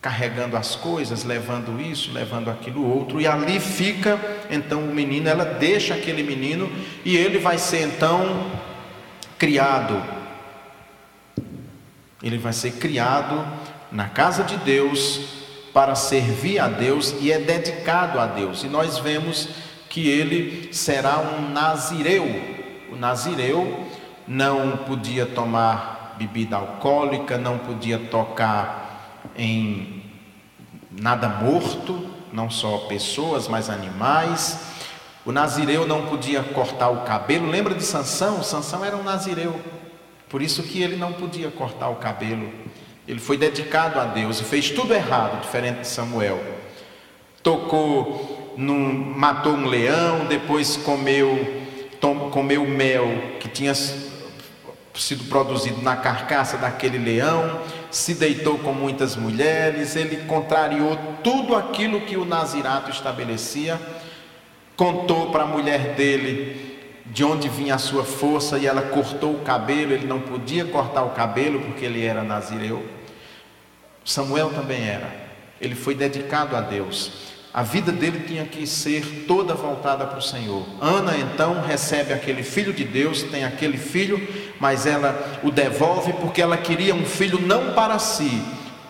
carregando 0.00 0.56
as 0.56 0.74
coisas, 0.74 1.24
levando 1.24 1.80
isso, 1.80 2.12
levando 2.12 2.50
aquilo 2.50 2.86
outro, 2.86 3.20
e 3.20 3.26
ali 3.26 3.60
fica 3.60 4.18
então 4.50 4.80
o 4.80 4.94
menino, 4.94 5.28
ela 5.28 5.44
deixa 5.44 5.94
aquele 5.94 6.22
menino 6.22 6.70
e 7.04 7.16
ele 7.16 7.38
vai 7.38 7.58
ser 7.58 7.82
então 7.82 8.50
criado. 9.38 10.02
Ele 12.22 12.38
vai 12.38 12.52
ser 12.52 12.72
criado 12.72 13.46
na 13.90 14.08
casa 14.08 14.44
de 14.44 14.56
Deus 14.58 15.40
para 15.72 15.94
servir 15.94 16.58
a 16.58 16.68
Deus 16.68 17.14
e 17.20 17.32
é 17.32 17.38
dedicado 17.38 18.18
a 18.18 18.26
Deus. 18.26 18.62
E 18.62 18.68
nós 18.68 18.98
vemos 18.98 19.48
que 19.88 20.08
ele 20.08 20.72
será 20.72 21.18
um 21.18 21.50
nazireu. 21.50 22.26
O 22.92 22.96
nazireu 22.96 23.86
não 24.26 24.78
podia 24.78 25.26
tomar 25.26 25.99
bebida 26.20 26.56
alcoólica, 26.56 27.38
não 27.38 27.56
podia 27.56 27.98
tocar 27.98 29.22
em 29.34 30.02
nada 30.90 31.28
morto, 31.28 32.10
não 32.30 32.50
só 32.50 32.76
pessoas, 32.88 33.48
mas 33.48 33.70
animais. 33.70 34.60
O 35.24 35.32
nazireu 35.32 35.86
não 35.86 36.06
podia 36.06 36.42
cortar 36.42 36.90
o 36.90 37.04
cabelo. 37.04 37.48
Lembra 37.48 37.74
de 37.74 37.82
Sansão? 37.82 38.42
Sansão 38.42 38.84
era 38.84 38.96
um 38.96 39.02
nazireu. 39.02 39.58
Por 40.28 40.42
isso 40.42 40.62
que 40.62 40.82
ele 40.82 40.96
não 40.96 41.14
podia 41.14 41.50
cortar 41.50 41.88
o 41.88 41.96
cabelo. 41.96 42.50
Ele 43.08 43.18
foi 43.18 43.38
dedicado 43.38 43.98
a 43.98 44.04
Deus 44.04 44.40
e 44.40 44.44
fez 44.44 44.70
tudo 44.70 44.92
errado, 44.92 45.40
diferente 45.40 45.80
de 45.80 45.86
Samuel. 45.86 46.38
Tocou, 47.42 48.54
num, 48.58 48.92
matou 49.16 49.54
um 49.54 49.66
leão, 49.66 50.26
depois 50.26 50.76
comeu, 50.76 51.62
tom, 51.98 52.30
comeu 52.30 52.66
mel 52.66 53.06
que 53.40 53.48
tinha 53.48 53.72
sido 54.94 55.24
produzido 55.24 55.80
na 55.82 55.96
carcaça 55.96 56.56
daquele 56.56 56.98
leão, 56.98 57.60
se 57.90 58.14
deitou 58.14 58.58
com 58.58 58.72
muitas 58.72 59.16
mulheres, 59.16 59.96
ele 59.96 60.24
contrariou 60.24 60.98
tudo 61.22 61.54
aquilo 61.54 62.00
que 62.02 62.16
o 62.16 62.24
Nazirato 62.24 62.90
estabelecia, 62.90 63.80
contou 64.76 65.30
para 65.30 65.44
a 65.44 65.46
mulher 65.46 65.94
dele 65.94 66.78
de 67.06 67.24
onde 67.24 67.48
vinha 67.48 67.74
a 67.74 67.78
sua 67.78 68.04
força 68.04 68.58
e 68.58 68.66
ela 68.66 68.82
cortou 68.82 69.34
o 69.34 69.40
cabelo, 69.40 69.92
ele 69.92 70.06
não 70.06 70.20
podia 70.20 70.64
cortar 70.64 71.02
o 71.02 71.10
cabelo 71.10 71.60
porque 71.60 71.84
ele 71.84 72.04
era 72.04 72.22
nazireu. 72.22 72.86
Samuel 74.04 74.50
também 74.50 74.88
era. 74.88 75.12
Ele 75.60 75.74
foi 75.74 75.94
dedicado 75.94 76.56
a 76.56 76.60
Deus. 76.60 77.29
A 77.52 77.64
vida 77.64 77.90
dele 77.90 78.24
tinha 78.28 78.44
que 78.44 78.64
ser 78.64 79.24
toda 79.26 79.54
voltada 79.54 80.06
para 80.06 80.18
o 80.18 80.22
Senhor. 80.22 80.64
Ana 80.80 81.18
então 81.18 81.60
recebe 81.60 82.12
aquele 82.12 82.44
filho 82.44 82.72
de 82.72 82.84
Deus, 82.84 83.24
tem 83.24 83.44
aquele 83.44 83.76
filho, 83.76 84.20
mas 84.60 84.86
ela 84.86 85.40
o 85.42 85.50
devolve 85.50 86.12
porque 86.12 86.40
ela 86.40 86.56
queria 86.56 86.94
um 86.94 87.04
filho 87.04 87.40
não 87.40 87.72
para 87.72 87.98
si, 87.98 88.40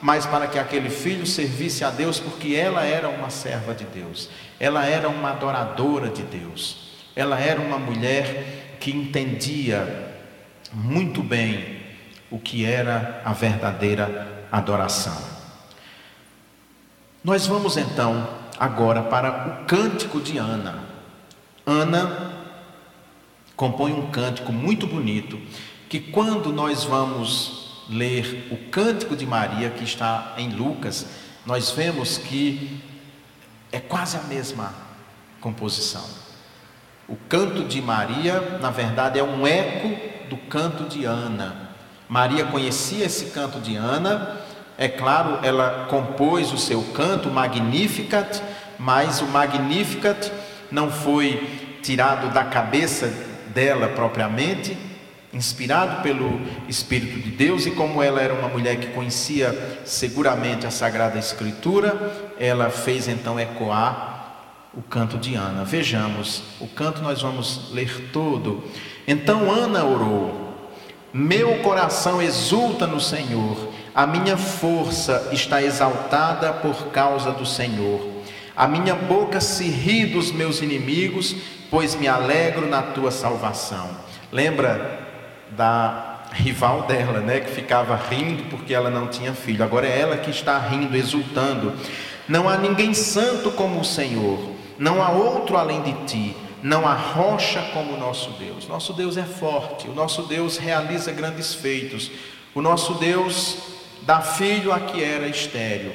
mas 0.02 0.26
para 0.26 0.46
que 0.46 0.58
aquele 0.58 0.90
filho 0.90 1.26
servisse 1.26 1.84
a 1.84 1.90
Deus, 1.90 2.20
porque 2.20 2.54
ela 2.54 2.84
era 2.84 3.08
uma 3.08 3.30
serva 3.30 3.74
de 3.74 3.84
Deus, 3.84 4.28
ela 4.58 4.84
era 4.84 5.08
uma 5.08 5.30
adoradora 5.30 6.10
de 6.10 6.22
Deus, 6.22 6.98
ela 7.16 7.40
era 7.40 7.60
uma 7.60 7.78
mulher 7.78 8.76
que 8.78 8.90
entendia 8.90 10.12
muito 10.70 11.22
bem 11.22 11.80
o 12.30 12.38
que 12.38 12.66
era 12.66 13.22
a 13.24 13.32
verdadeira 13.32 14.46
adoração. 14.52 15.16
Nós 17.24 17.46
vamos 17.46 17.76
então 17.76 18.39
agora 18.60 19.02
para 19.02 19.62
o 19.62 19.64
cântico 19.64 20.20
de 20.20 20.36
Ana. 20.36 20.80
Ana 21.64 22.34
compõe 23.56 23.94
um 23.94 24.10
cântico 24.10 24.52
muito 24.52 24.86
bonito, 24.86 25.40
que 25.88 25.98
quando 25.98 26.52
nós 26.52 26.84
vamos 26.84 27.86
ler 27.88 28.48
o 28.50 28.70
cântico 28.70 29.16
de 29.16 29.24
Maria, 29.26 29.70
que 29.70 29.82
está 29.82 30.34
em 30.36 30.50
Lucas, 30.50 31.06
nós 31.46 31.70
vemos 31.70 32.18
que 32.18 32.82
é 33.72 33.80
quase 33.80 34.18
a 34.18 34.22
mesma 34.24 34.74
composição. 35.40 36.04
O 37.08 37.16
canto 37.16 37.64
de 37.64 37.80
Maria, 37.80 38.58
na 38.60 38.70
verdade, 38.70 39.18
é 39.18 39.22
um 39.22 39.46
eco 39.46 39.88
do 40.28 40.36
canto 40.36 40.84
de 40.84 41.06
Ana. 41.06 41.70
Maria 42.08 42.44
conhecia 42.44 43.06
esse 43.06 43.26
canto 43.30 43.58
de 43.58 43.74
Ana, 43.74 44.38
é 44.78 44.88
claro, 44.88 45.40
ela 45.42 45.86
compôs 45.90 46.52
o 46.52 46.58
seu 46.58 46.82
canto, 46.94 47.28
Magnificat, 47.28 48.40
mas 48.80 49.20
o 49.20 49.26
Magnificat 49.26 50.32
não 50.70 50.90
foi 50.90 51.78
tirado 51.82 52.32
da 52.32 52.42
cabeça 52.42 53.12
dela 53.48 53.88
propriamente, 53.88 54.76
inspirado 55.34 56.02
pelo 56.02 56.40
Espírito 56.66 57.20
de 57.20 57.30
Deus, 57.30 57.66
e 57.66 57.72
como 57.72 58.02
ela 58.02 58.22
era 58.22 58.32
uma 58.32 58.48
mulher 58.48 58.76
que 58.78 58.88
conhecia 58.88 59.80
seguramente 59.84 60.66
a 60.66 60.70
Sagrada 60.70 61.18
Escritura, 61.18 62.32
ela 62.38 62.70
fez 62.70 63.06
então 63.06 63.38
ecoar 63.38 64.08
o 64.72 64.80
canto 64.80 65.18
de 65.18 65.34
Ana. 65.34 65.62
Vejamos, 65.62 66.42
o 66.58 66.66
canto 66.66 67.02
nós 67.02 67.20
vamos 67.20 67.70
ler 67.72 68.08
todo. 68.12 68.64
Então 69.06 69.52
Ana 69.52 69.84
orou: 69.84 70.54
Meu 71.12 71.58
coração 71.58 72.22
exulta 72.22 72.86
no 72.86 73.00
Senhor 73.00 73.70
a 73.94 74.06
minha 74.06 74.36
força 74.36 75.28
está 75.32 75.62
exaltada 75.62 76.52
por 76.52 76.86
causa 76.86 77.32
do 77.32 77.44
Senhor. 77.44 78.00
A 78.60 78.68
minha 78.68 78.94
boca 78.94 79.40
se 79.40 79.70
ri 79.70 80.04
dos 80.04 80.30
meus 80.30 80.60
inimigos, 80.60 81.34
pois 81.70 81.94
me 81.94 82.06
alegro 82.06 82.68
na 82.68 82.82
tua 82.82 83.10
salvação. 83.10 83.88
Lembra 84.30 85.00
da 85.52 86.24
rival 86.34 86.82
dela, 86.82 87.20
né, 87.20 87.40
que 87.40 87.50
ficava 87.50 87.96
rindo 87.96 88.42
porque 88.50 88.74
ela 88.74 88.90
não 88.90 89.08
tinha 89.08 89.32
filho. 89.32 89.64
Agora 89.64 89.86
é 89.86 89.98
ela 89.98 90.18
que 90.18 90.28
está 90.28 90.58
rindo, 90.58 90.94
exultando. 90.94 91.72
Não 92.28 92.50
há 92.50 92.58
ninguém 92.58 92.92
santo 92.92 93.50
como 93.52 93.80
o 93.80 93.84
Senhor. 93.84 94.38
Não 94.78 95.02
há 95.02 95.08
outro 95.08 95.56
além 95.56 95.80
de 95.80 95.94
ti. 96.04 96.36
Não 96.62 96.86
há 96.86 96.92
rocha 96.92 97.62
como 97.72 97.94
o 97.94 97.98
nosso 97.98 98.32
Deus. 98.32 98.68
Nosso 98.68 98.92
Deus 98.92 99.16
é 99.16 99.24
forte. 99.24 99.88
O 99.88 99.94
nosso 99.94 100.24
Deus 100.24 100.58
realiza 100.58 101.10
grandes 101.12 101.54
feitos. 101.54 102.10
O 102.54 102.60
nosso 102.60 102.92
Deus 102.96 103.56
dá 104.02 104.20
filho 104.20 104.70
a 104.70 104.80
que 104.80 105.02
era 105.02 105.26
estéril. 105.26 105.94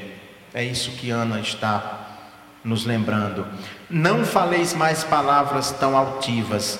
É 0.52 0.64
isso 0.64 0.94
que 0.94 1.12
Ana 1.12 1.40
está 1.40 2.05
nos 2.66 2.86
lembrando. 2.86 3.48
Não 3.90 4.26
faleis 4.26 4.74
mais 4.74 5.04
palavras 5.04 5.72
tão 5.72 5.96
altivas, 5.96 6.80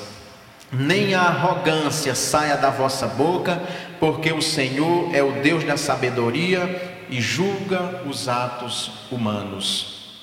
nem 0.72 1.14
a 1.14 1.22
arrogância 1.22 2.14
saia 2.16 2.58
da 2.58 2.70
vossa 2.70 3.08
boca, 3.08 3.62
porque 4.00 4.34
o 4.34 4.42
Senhor 4.42 5.16
é 5.16 5.24
o 5.24 5.42
Deus 5.42 5.64
da 5.64 5.78
sabedoria 5.78 7.06
e 7.10 7.22
julga 7.22 8.02
os 8.06 8.28
atos 8.28 8.92
humanos. 9.12 10.20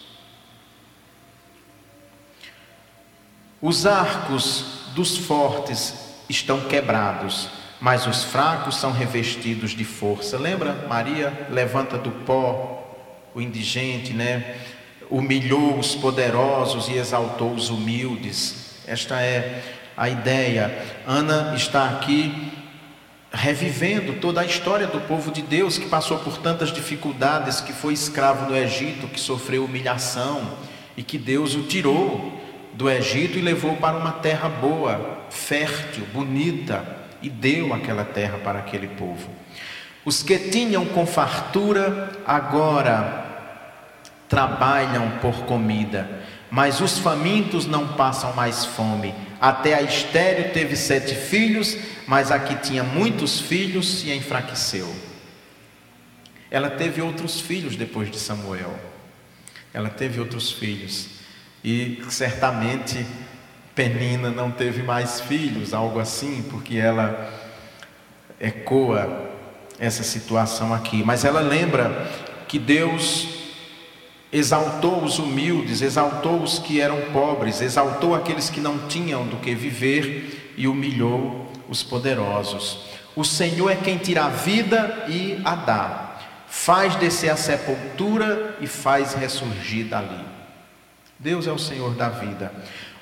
Os 3.61 3.87
arcos 3.87 4.91
dos 4.95 5.17
fortes 5.17 5.95
estão 6.29 6.61
quebrados 6.63 7.49
mas 7.83 8.07
os 8.07 8.23
fracos 8.23 8.77
são 8.77 8.93
revestidos 8.93 9.73
de 9.73 9.83
força. 9.85 10.39
Lembra? 10.39 10.87
Maria 10.89 11.49
levanta 11.51 11.99
do 11.99 12.13
pó 12.13 12.97
o 13.35 13.41
indigente, 13.41 14.13
né? 14.13 14.55
Humilhou 15.11 15.79
os 15.79 15.95
poderosos 15.95 16.89
e 16.89 16.97
exaltou 16.97 17.53
os 17.53 17.71
humildes. 17.71 18.81
Esta 18.87 19.21
é 19.21 19.63
a 19.97 20.09
ideia. 20.09 20.77
Ana 21.07 21.55
está 21.57 21.89
aqui 21.89 22.53
revivendo 23.33 24.15
toda 24.21 24.43
a 24.43 24.45
história 24.45 24.87
do 24.87 25.01
povo 25.01 25.31
de 25.31 25.41
Deus 25.41 25.79
que 25.79 25.89
passou 25.89 26.19
por 26.19 26.37
tantas 26.39 26.71
dificuldades, 26.71 27.61
que 27.61 27.73
foi 27.73 27.95
escravo 27.95 28.51
no 28.51 28.57
Egito, 28.57 29.09
que 29.09 29.19
sofreu 29.19 29.65
humilhação 29.65 30.43
e 30.97 31.03
que 31.03 31.17
Deus 31.17 31.55
o 31.55 31.63
tirou 31.63 32.41
do 32.75 32.91
Egito 32.91 33.39
e 33.39 33.43
levou 33.43 33.77
para 33.77 33.97
uma 33.97 34.13
terra 34.13 34.49
boa, 34.49 35.21
fértil, 35.31 36.05
bonita, 36.13 36.85
e 37.23 37.31
deu 37.31 37.73
aquela 37.73 38.05
terra 38.05 38.39
para 38.39 38.59
aquele 38.59 38.89
povo. 38.89 39.31
Os 40.05 40.23
que 40.23 40.37
tinham 40.37 40.85
com 40.87 41.07
fartura 41.07 42.11
agora 42.27 43.22
trabalham 44.33 45.19
por 45.21 45.45
comida, 45.45 46.09
mas 46.51 46.81
os 46.81 46.99
famintos 46.99 47.67
não 47.67 47.89
passam 47.89 48.33
mais 48.33 48.65
fome. 48.65 49.15
Até 49.39 49.75
a 49.75 49.83
estéreo 49.83 50.55
teve 50.55 50.75
sete 50.75 51.15
filhos, 51.15 51.77
mas 52.07 52.33
a 52.33 52.39
que 52.39 52.55
tinha 52.55 52.83
muitos 52.83 53.39
filhos 53.39 54.01
se 54.01 54.11
enfraqueceu. 54.11 54.91
Ela 56.51 56.71
teve 56.71 57.03
outros 57.03 57.43
filhos 57.43 57.77
depois 57.77 58.11
de 58.11 58.19
Samuel. 58.19 58.75
Ela 59.75 59.91
teve 59.91 60.19
outros 60.19 60.51
filhos. 60.51 61.09
E 61.63 62.03
certamente 62.09 63.07
Penina 63.75 64.31
não 64.31 64.51
teve 64.51 64.83
mais 64.83 65.21
filhos, 65.21 65.75
algo 65.75 66.01
assim, 66.01 66.43
porque 66.51 66.79
ela 66.79 67.31
ecoa 68.41 69.31
essa 69.79 70.03
situação 70.03 70.73
aqui. 70.73 71.03
Mas 71.05 71.23
ela 71.23 71.41
lembra 71.41 72.11
que 72.49 72.59
Deus 72.59 73.32
exaltou 74.33 75.05
os 75.05 75.19
humildes, 75.19 75.83
exaltou 75.83 76.43
os 76.43 76.59
que 76.59 76.81
eram 76.81 77.13
pobres, 77.13 77.61
exaltou 77.61 78.15
aqueles 78.15 78.49
que 78.49 78.61
não 78.61 78.89
tinham 78.89 79.27
do 79.27 79.37
que 79.37 79.55
viver 79.55 80.55
e 80.57 80.67
humilhou 80.67 81.53
os 81.69 81.83
poderosos. 81.83 82.87
O 83.15 83.25
Senhor 83.25 83.71
é 83.71 83.77
quem 83.77 83.99
tira 83.99 84.25
a 84.25 84.31
vida 84.31 85.05
e 85.07 85.39
a 85.45 85.55
dá, 85.55 86.17
faz 86.49 86.97
descer 86.97 87.29
a 87.29 87.37
sepultura 87.37 88.57
e 88.59 88.67
faz 88.67 89.13
ressurgir 89.13 89.87
dali. 89.87 90.25
Deus 91.19 91.47
é 91.47 91.53
o 91.53 91.59
Senhor 91.59 91.95
da 91.95 92.09
vida. 92.09 92.53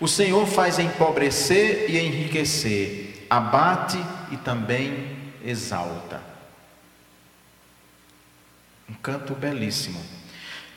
O 0.01 0.09
Senhor 0.09 0.47
faz 0.47 0.79
empobrecer 0.81 1.89
e 1.89 1.99
enriquecer, 1.99 3.27
abate 3.31 3.99
e 4.33 4.37
também 4.37 5.17
exalta. 5.45 6.21
Um 8.89 8.95
canto 8.95 9.35
belíssimo. 9.35 10.20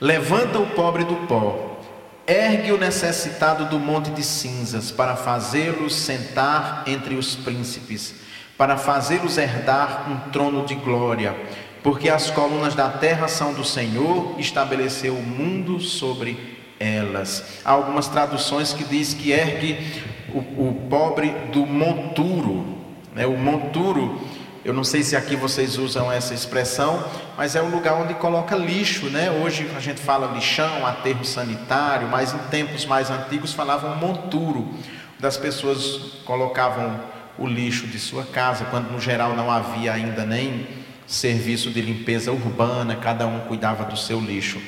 Levanta 0.04 0.60
o 0.60 0.68
pobre 0.68 1.06
do 1.06 1.16
pó, 1.28 1.80
ergue 2.28 2.74
o 2.74 2.78
necessitado 2.78 3.70
do 3.70 3.80
monte 3.80 4.10
de 4.10 4.22
cinzas, 4.22 4.92
para 4.92 5.16
fazê-lo 5.16 5.90
sentar 5.90 6.84
entre 6.86 7.16
os 7.16 7.38
príncipes, 7.38 8.14
para 8.58 8.76
fazê-los 8.76 9.38
herdar 9.38 10.12
um 10.12 10.30
trono 10.30 10.66
de 10.66 10.76
glória, 10.76 11.34
porque 11.82 12.10
as 12.10 12.30
colunas 12.30 12.76
da 12.76 12.90
terra 12.90 13.30
são 13.30 13.54
do 13.54 13.64
Senhor, 13.64 14.36
estabeleceu 14.38 15.14
o 15.14 15.24
mundo 15.24 15.80
sobre 15.80 16.60
elas. 16.78 17.62
Há 17.64 17.72
algumas 17.72 18.10
traduções 18.10 18.74
que 18.74 18.84
diz 18.84 19.14
que 19.14 19.32
ergue 19.32 20.04
o, 20.34 20.68
o 20.68 20.88
pobre 20.90 21.30
do 21.54 21.66
monturo, 21.66 22.78
né? 23.16 23.26
O 23.26 23.38
monturo, 23.38 24.20
eu 24.66 24.74
não 24.74 24.84
sei 24.84 25.04
se 25.04 25.16
aqui 25.16 25.36
vocês 25.36 25.78
usam 25.78 26.10
essa 26.10 26.34
expressão, 26.34 27.04
mas 27.38 27.54
é 27.56 27.62
o 27.62 27.70
lugar 27.70 27.96
onde 27.96 28.14
coloca 28.14 28.56
lixo, 28.56 29.08
né? 29.08 29.30
Hoje 29.30 29.70
a 29.76 29.80
gente 29.82 30.00
fala 30.00 30.34
lixão, 30.34 30.86
aterro 30.86 31.26
sanitário, 31.26 32.08
mas 32.08 32.34
em 32.34 32.38
tempos 32.50 32.86
mais 32.86 33.10
antigos 33.12 33.52
falavam 33.52 33.96
monturo, 33.98 34.74
das 35.20 35.36
pessoas 35.36 36.22
colocavam 36.24 36.98
o 37.38 37.46
lixo 37.46 37.88
de 37.88 38.00
sua 38.00 38.24
casa, 38.24 38.66
quando 38.66 38.90
no 38.90 39.02
geral 39.02 39.36
não 39.36 39.52
havia 39.52 39.92
ainda 39.92 40.26
nem 40.26 40.66
serviço 41.06 41.70
de 41.70 41.82
limpeza 41.82 42.32
urbana, 42.32 42.96
cada 42.96 43.28
um 43.28 43.42
cuidava 43.42 43.84
do 43.84 43.98
seu 43.98 44.20
lixo. 44.20 44.62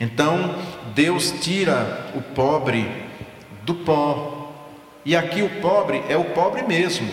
Então, 0.00 0.56
Deus 0.94 1.32
tira 1.40 2.10
o 2.14 2.20
pobre 2.20 2.90
do 3.62 3.74
pó. 3.74 4.52
E 5.04 5.14
aqui 5.14 5.42
o 5.42 5.48
pobre 5.60 6.02
é 6.08 6.16
o 6.16 6.24
pobre 6.24 6.62
mesmo. 6.62 7.08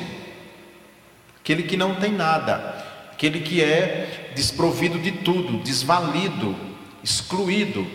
Aquele 1.44 1.64
que 1.64 1.76
não 1.76 1.96
tem 1.96 2.14
nada, 2.14 2.86
aquele 3.12 3.42
que 3.42 3.62
é 3.62 4.32
desprovido 4.34 4.98
de 4.98 5.12
tudo, 5.12 5.58
desvalido, 5.58 6.56
excluído. 7.04 7.86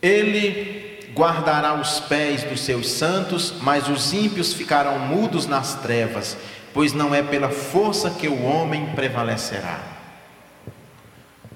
Ele 0.00 1.12
guardará 1.14 1.74
os 1.74 2.00
pés 2.00 2.44
dos 2.44 2.60
seus 2.60 2.88
santos, 2.88 3.52
mas 3.60 3.90
os 3.90 4.14
ímpios 4.14 4.54
ficarão 4.54 4.98
mudos 4.98 5.46
nas 5.46 5.74
trevas, 5.74 6.34
pois 6.72 6.94
não 6.94 7.14
é 7.14 7.22
pela 7.22 7.50
força 7.50 8.08
que 8.08 8.26
o 8.26 8.42
homem 8.42 8.86
prevalecerá. 8.94 9.78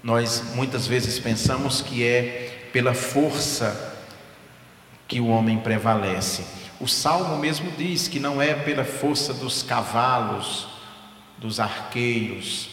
Nós 0.02 0.52
muitas 0.54 0.86
vezes 0.86 1.18
pensamos 1.18 1.80
que 1.80 2.06
é 2.06 2.68
pela 2.74 2.92
força 2.92 3.96
que 5.08 5.18
o 5.18 5.28
homem 5.28 5.56
prevalece. 5.60 6.59
O 6.80 6.88
salmo 6.88 7.36
mesmo 7.36 7.70
diz 7.76 8.08
que 8.08 8.18
não 8.18 8.40
é 8.40 8.54
pela 8.54 8.84
força 8.84 9.34
dos 9.34 9.62
cavalos, 9.62 10.66
dos 11.36 11.60
arqueiros. 11.60 12.70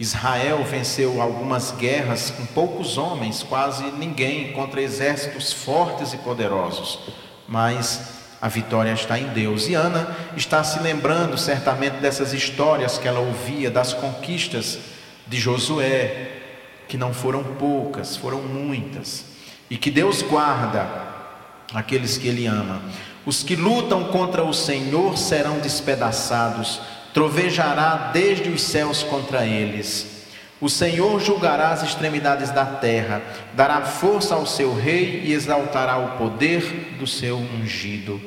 Israel 0.00 0.64
venceu 0.64 1.22
algumas 1.22 1.70
guerras 1.70 2.30
com 2.30 2.44
poucos 2.46 2.98
homens, 2.98 3.44
quase 3.44 3.84
ninguém, 3.92 4.52
contra 4.52 4.82
exércitos 4.82 5.52
fortes 5.52 6.12
e 6.12 6.16
poderosos, 6.18 6.98
mas 7.46 8.18
a 8.40 8.48
vitória 8.48 8.92
está 8.92 9.16
em 9.16 9.28
Deus. 9.28 9.68
E 9.68 9.74
Ana 9.74 10.16
está 10.36 10.64
se 10.64 10.80
lembrando 10.80 11.38
certamente 11.38 11.98
dessas 11.98 12.32
histórias 12.32 12.98
que 12.98 13.06
ela 13.06 13.20
ouvia, 13.20 13.70
das 13.70 13.92
conquistas 13.92 14.78
de 15.26 15.38
Josué, 15.38 16.30
que 16.88 16.96
não 16.96 17.14
foram 17.14 17.44
poucas, 17.44 18.16
foram 18.16 18.42
muitas, 18.42 19.24
e 19.68 19.76
que 19.76 19.90
Deus 19.90 20.22
guarda 20.22 20.88
aqueles 21.72 22.18
que 22.18 22.26
Ele 22.26 22.46
ama. 22.46 22.82
Os 23.26 23.42
que 23.42 23.54
lutam 23.56 24.04
contra 24.04 24.44
o 24.44 24.52
Senhor 24.52 25.16
serão 25.18 25.58
despedaçados, 25.58 26.80
trovejará 27.12 28.10
desde 28.12 28.48
os 28.48 28.62
céus 28.62 29.02
contra 29.02 29.44
eles. 29.44 30.26
O 30.60 30.68
Senhor 30.68 31.20
julgará 31.20 31.70
as 31.70 31.82
extremidades 31.82 32.50
da 32.50 32.66
terra, 32.66 33.22
dará 33.54 33.82
força 33.82 34.34
ao 34.34 34.46
seu 34.46 34.74
rei 34.74 35.22
e 35.24 35.32
exaltará 35.32 35.98
o 35.98 36.18
poder 36.18 36.96
do 36.98 37.06
seu 37.06 37.36
ungido. 37.38 38.20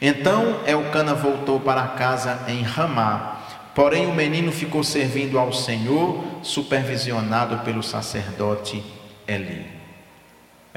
Então 0.00 0.60
Elcana 0.66 1.14
voltou 1.14 1.58
para 1.58 1.82
casa 1.88 2.40
em 2.48 2.62
Ramá, 2.62 3.36
Porém, 3.76 4.06
o 4.06 4.14
menino 4.14 4.50
ficou 4.50 4.82
servindo 4.82 5.38
ao 5.38 5.52
Senhor, 5.52 6.24
supervisionado 6.42 7.58
pelo 7.58 7.82
sacerdote 7.82 8.82
Eli. 9.28 9.75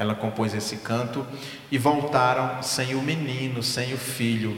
Ela 0.00 0.14
compôs 0.14 0.54
esse 0.54 0.76
canto 0.76 1.26
e 1.70 1.76
voltaram 1.76 2.62
sem 2.62 2.94
o 2.94 3.02
menino, 3.02 3.62
sem 3.62 3.92
o 3.92 3.98
filho, 3.98 4.56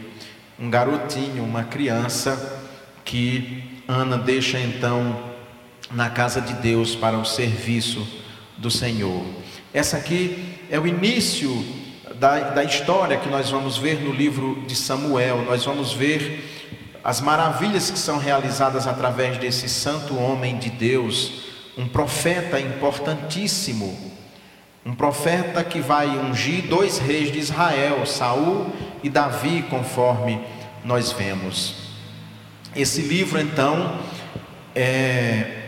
um 0.56 0.70
garotinho, 0.70 1.42
uma 1.42 1.64
criança 1.64 2.62
que 3.04 3.82
Ana 3.88 4.16
deixa 4.16 4.56
então 4.60 5.20
na 5.90 6.08
casa 6.08 6.40
de 6.40 6.52
Deus 6.54 6.94
para 6.94 7.18
o 7.18 7.24
serviço 7.24 8.06
do 8.56 8.70
Senhor. 8.70 9.20
Essa 9.74 9.96
aqui 9.96 10.60
é 10.70 10.78
o 10.78 10.86
início 10.86 11.50
da, 12.20 12.50
da 12.50 12.62
história 12.62 13.16
que 13.16 13.28
nós 13.28 13.50
vamos 13.50 13.76
ver 13.76 14.00
no 14.00 14.12
livro 14.12 14.62
de 14.68 14.76
Samuel. 14.76 15.42
Nós 15.42 15.64
vamos 15.64 15.92
ver 15.92 16.92
as 17.02 17.20
maravilhas 17.20 17.90
que 17.90 17.98
são 17.98 18.16
realizadas 18.16 18.86
através 18.86 19.38
desse 19.38 19.68
santo 19.68 20.16
homem 20.16 20.56
de 20.56 20.70
Deus, 20.70 21.42
um 21.76 21.88
profeta 21.88 22.60
importantíssimo, 22.60 24.11
um 24.84 24.94
profeta 24.94 25.62
que 25.62 25.80
vai 25.80 26.08
ungir 26.08 26.66
dois 26.66 26.98
reis 26.98 27.30
de 27.30 27.38
Israel, 27.38 28.04
Saul 28.04 28.72
e 29.02 29.08
Davi, 29.08 29.64
conforme 29.70 30.40
nós 30.84 31.12
vemos. 31.12 31.76
Esse 32.74 33.02
livro, 33.02 33.40
então, 33.40 33.98
é, 34.74 35.62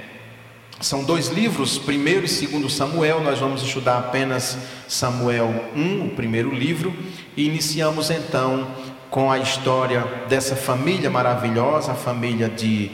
são 0.81 1.05
dois 1.05 1.29
livros, 1.29 1.79
primeiro 1.79 2.25
e 2.25 2.29
segundo 2.29 2.69
Samuel, 2.69 3.23
nós 3.23 3.39
vamos 3.39 3.63
estudar 3.63 3.99
apenas 3.99 4.59
Samuel 4.89 5.71
1, 5.77 6.07
o 6.07 6.11
primeiro 6.11 6.53
livro, 6.53 6.95
e 7.37 7.47
iniciamos 7.47 8.11
então 8.11 8.67
com 9.11 9.31
a 9.31 9.39
história 9.39 10.01
dessa 10.29 10.57
família 10.57 11.09
maravilhosa, 11.09 11.93
a 11.93 11.95
família 11.95 12.49
de 12.49 12.91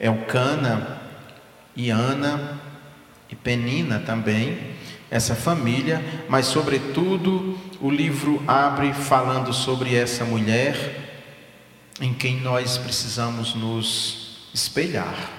Elcana 0.00 0.98
e 1.76 1.90
Ana 1.90 2.58
e 3.28 3.36
Penina 3.36 3.98
também, 3.98 4.75
essa 5.10 5.34
família, 5.34 6.02
mas 6.28 6.46
sobretudo 6.46 7.58
o 7.80 7.90
livro 7.90 8.42
abre 8.46 8.92
falando 8.92 9.52
sobre 9.52 9.94
essa 9.94 10.24
mulher 10.24 11.04
em 12.00 12.12
quem 12.12 12.40
nós 12.40 12.76
precisamos 12.76 13.54
nos 13.54 14.48
espelhar. 14.52 15.30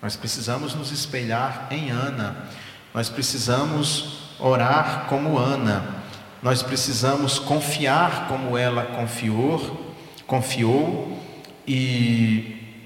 Nós 0.00 0.16
precisamos 0.16 0.74
nos 0.74 0.90
espelhar 0.90 1.68
em 1.70 1.90
Ana. 1.90 2.48
Nós 2.94 3.08
precisamos 3.08 4.30
orar 4.38 5.06
como 5.08 5.38
Ana. 5.38 5.96
Nós 6.42 6.62
precisamos 6.62 7.38
confiar 7.38 8.28
como 8.28 8.56
ela 8.56 8.84
confiou, 8.84 9.94
confiou 10.26 11.20
e, 11.66 12.76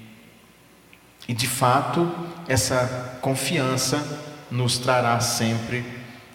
e 1.27 1.33
de 1.33 1.47
fato 1.47 2.09
essa 2.47 3.19
confiança 3.21 4.30
nos 4.51 4.77
trará 4.77 5.19
sempre 5.19 5.83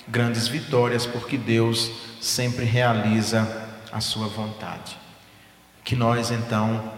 grandes 0.09 0.49
vitórias, 0.49 1.07
porque 1.07 1.37
Deus 1.37 1.91
sempre 2.21 2.65
realiza 2.65 3.69
a 3.93 4.01
sua 4.01 4.27
vontade. 4.27 4.97
Que 5.85 5.95
nós 5.95 6.31
então 6.31 6.93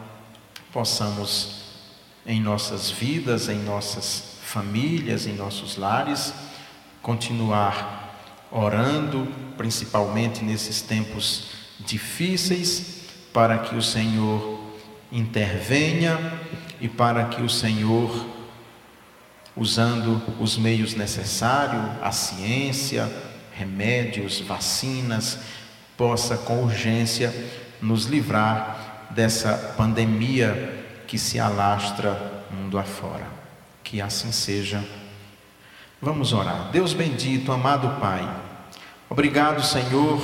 possamos 0.73 1.59
em 2.25 2.41
nossas 2.41 2.91
vidas, 2.91 3.49
em 3.49 3.59
nossas 3.59 4.39
famílias, 4.43 5.27
em 5.27 5.35
nossos 5.35 5.77
lares, 5.77 6.33
continuar 7.03 7.99
orando, 8.51 9.27
principalmente 9.57 10.45
nesses 10.45 10.81
tempos 10.81 11.51
difíceis, 11.81 13.03
para 13.33 13.59
que 13.59 13.75
o 13.75 13.83
Senhor 13.83 14.59
intervenha 15.13 16.19
e 16.81 16.89
para 16.89 17.25
que 17.27 17.43
o 17.43 17.49
Senhor, 17.49 18.27
usando 19.59 20.23
os 20.39 20.57
meios 20.57 20.95
necessários, 20.95 21.83
a 22.01 22.13
ciência, 22.13 23.11
remédios, 23.53 24.41
vacinas, 24.41 25.39
possa 25.97 26.37
com 26.37 26.63
urgência 26.63 27.35
nos 27.83 28.05
livrar 28.05 29.09
dessa 29.11 29.75
pandemia 29.77 30.87
que 31.07 31.19
se 31.19 31.41
alastra 31.41 32.45
mundo 32.51 32.79
afora. 32.79 33.27
Que 33.83 34.01
assim 34.01 34.31
seja. 34.31 34.85
Vamos 36.01 36.33
orar. 36.33 36.71
Deus 36.71 36.93
bendito, 36.93 37.51
amado 37.51 38.01
Pai, 38.01 38.29
obrigado, 39.11 39.65
Senhor, 39.65 40.21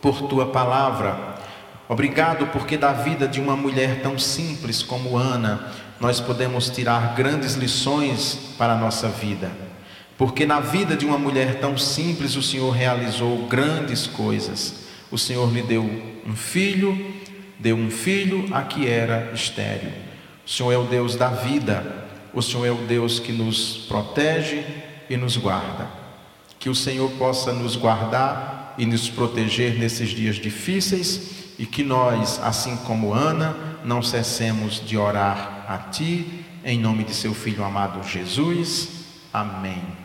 por 0.00 0.22
tua 0.22 0.46
palavra. 0.46 1.32
Obrigado 1.88 2.46
porque 2.46 2.78
da 2.78 2.92
vida 2.92 3.28
de 3.28 3.38
uma 3.38 3.54
mulher 3.54 4.00
tão 4.00 4.18
simples 4.18 4.82
como 4.82 5.18
Ana, 5.18 5.68
nós 6.02 6.18
podemos 6.18 6.68
tirar 6.68 7.14
grandes 7.14 7.54
lições 7.54 8.36
para 8.58 8.72
a 8.72 8.76
nossa 8.76 9.08
vida. 9.08 9.52
Porque 10.18 10.44
na 10.44 10.58
vida 10.58 10.96
de 10.96 11.06
uma 11.06 11.16
mulher 11.16 11.60
tão 11.60 11.78
simples, 11.78 12.34
o 12.34 12.42
Senhor 12.42 12.72
realizou 12.72 13.46
grandes 13.46 14.08
coisas. 14.08 14.82
O 15.12 15.16
Senhor 15.16 15.48
lhe 15.52 15.62
deu 15.62 15.84
um 16.26 16.34
filho, 16.34 17.14
deu 17.56 17.76
um 17.76 17.88
filho 17.88 18.48
a 18.52 18.62
que 18.62 18.88
era 18.88 19.30
estéril. 19.32 19.92
O 20.44 20.50
Senhor 20.50 20.72
é 20.72 20.76
o 20.76 20.86
Deus 20.86 21.14
da 21.14 21.28
vida. 21.28 22.08
O 22.34 22.42
Senhor 22.42 22.66
é 22.66 22.72
o 22.72 22.84
Deus 22.84 23.20
que 23.20 23.30
nos 23.30 23.86
protege 23.86 24.64
e 25.08 25.16
nos 25.16 25.36
guarda. 25.36 25.86
Que 26.58 26.68
o 26.68 26.74
Senhor 26.74 27.12
possa 27.12 27.52
nos 27.52 27.76
guardar 27.76 28.74
e 28.76 28.84
nos 28.84 29.08
proteger 29.08 29.78
nesses 29.78 30.08
dias 30.08 30.34
difíceis 30.34 31.54
e 31.60 31.64
que 31.64 31.84
nós, 31.84 32.40
assim 32.42 32.76
como 32.78 33.14
Ana, 33.14 33.54
não 33.84 34.02
cessemos 34.02 34.84
de 34.84 34.96
orar 34.96 35.61
a 35.74 35.78
Ti, 35.90 36.44
em 36.64 36.78
nome 36.78 37.04
de 37.04 37.14
Seu 37.14 37.34
Filho 37.34 37.64
amado 37.64 38.06
Jesus. 38.06 39.06
Amém. 39.32 40.01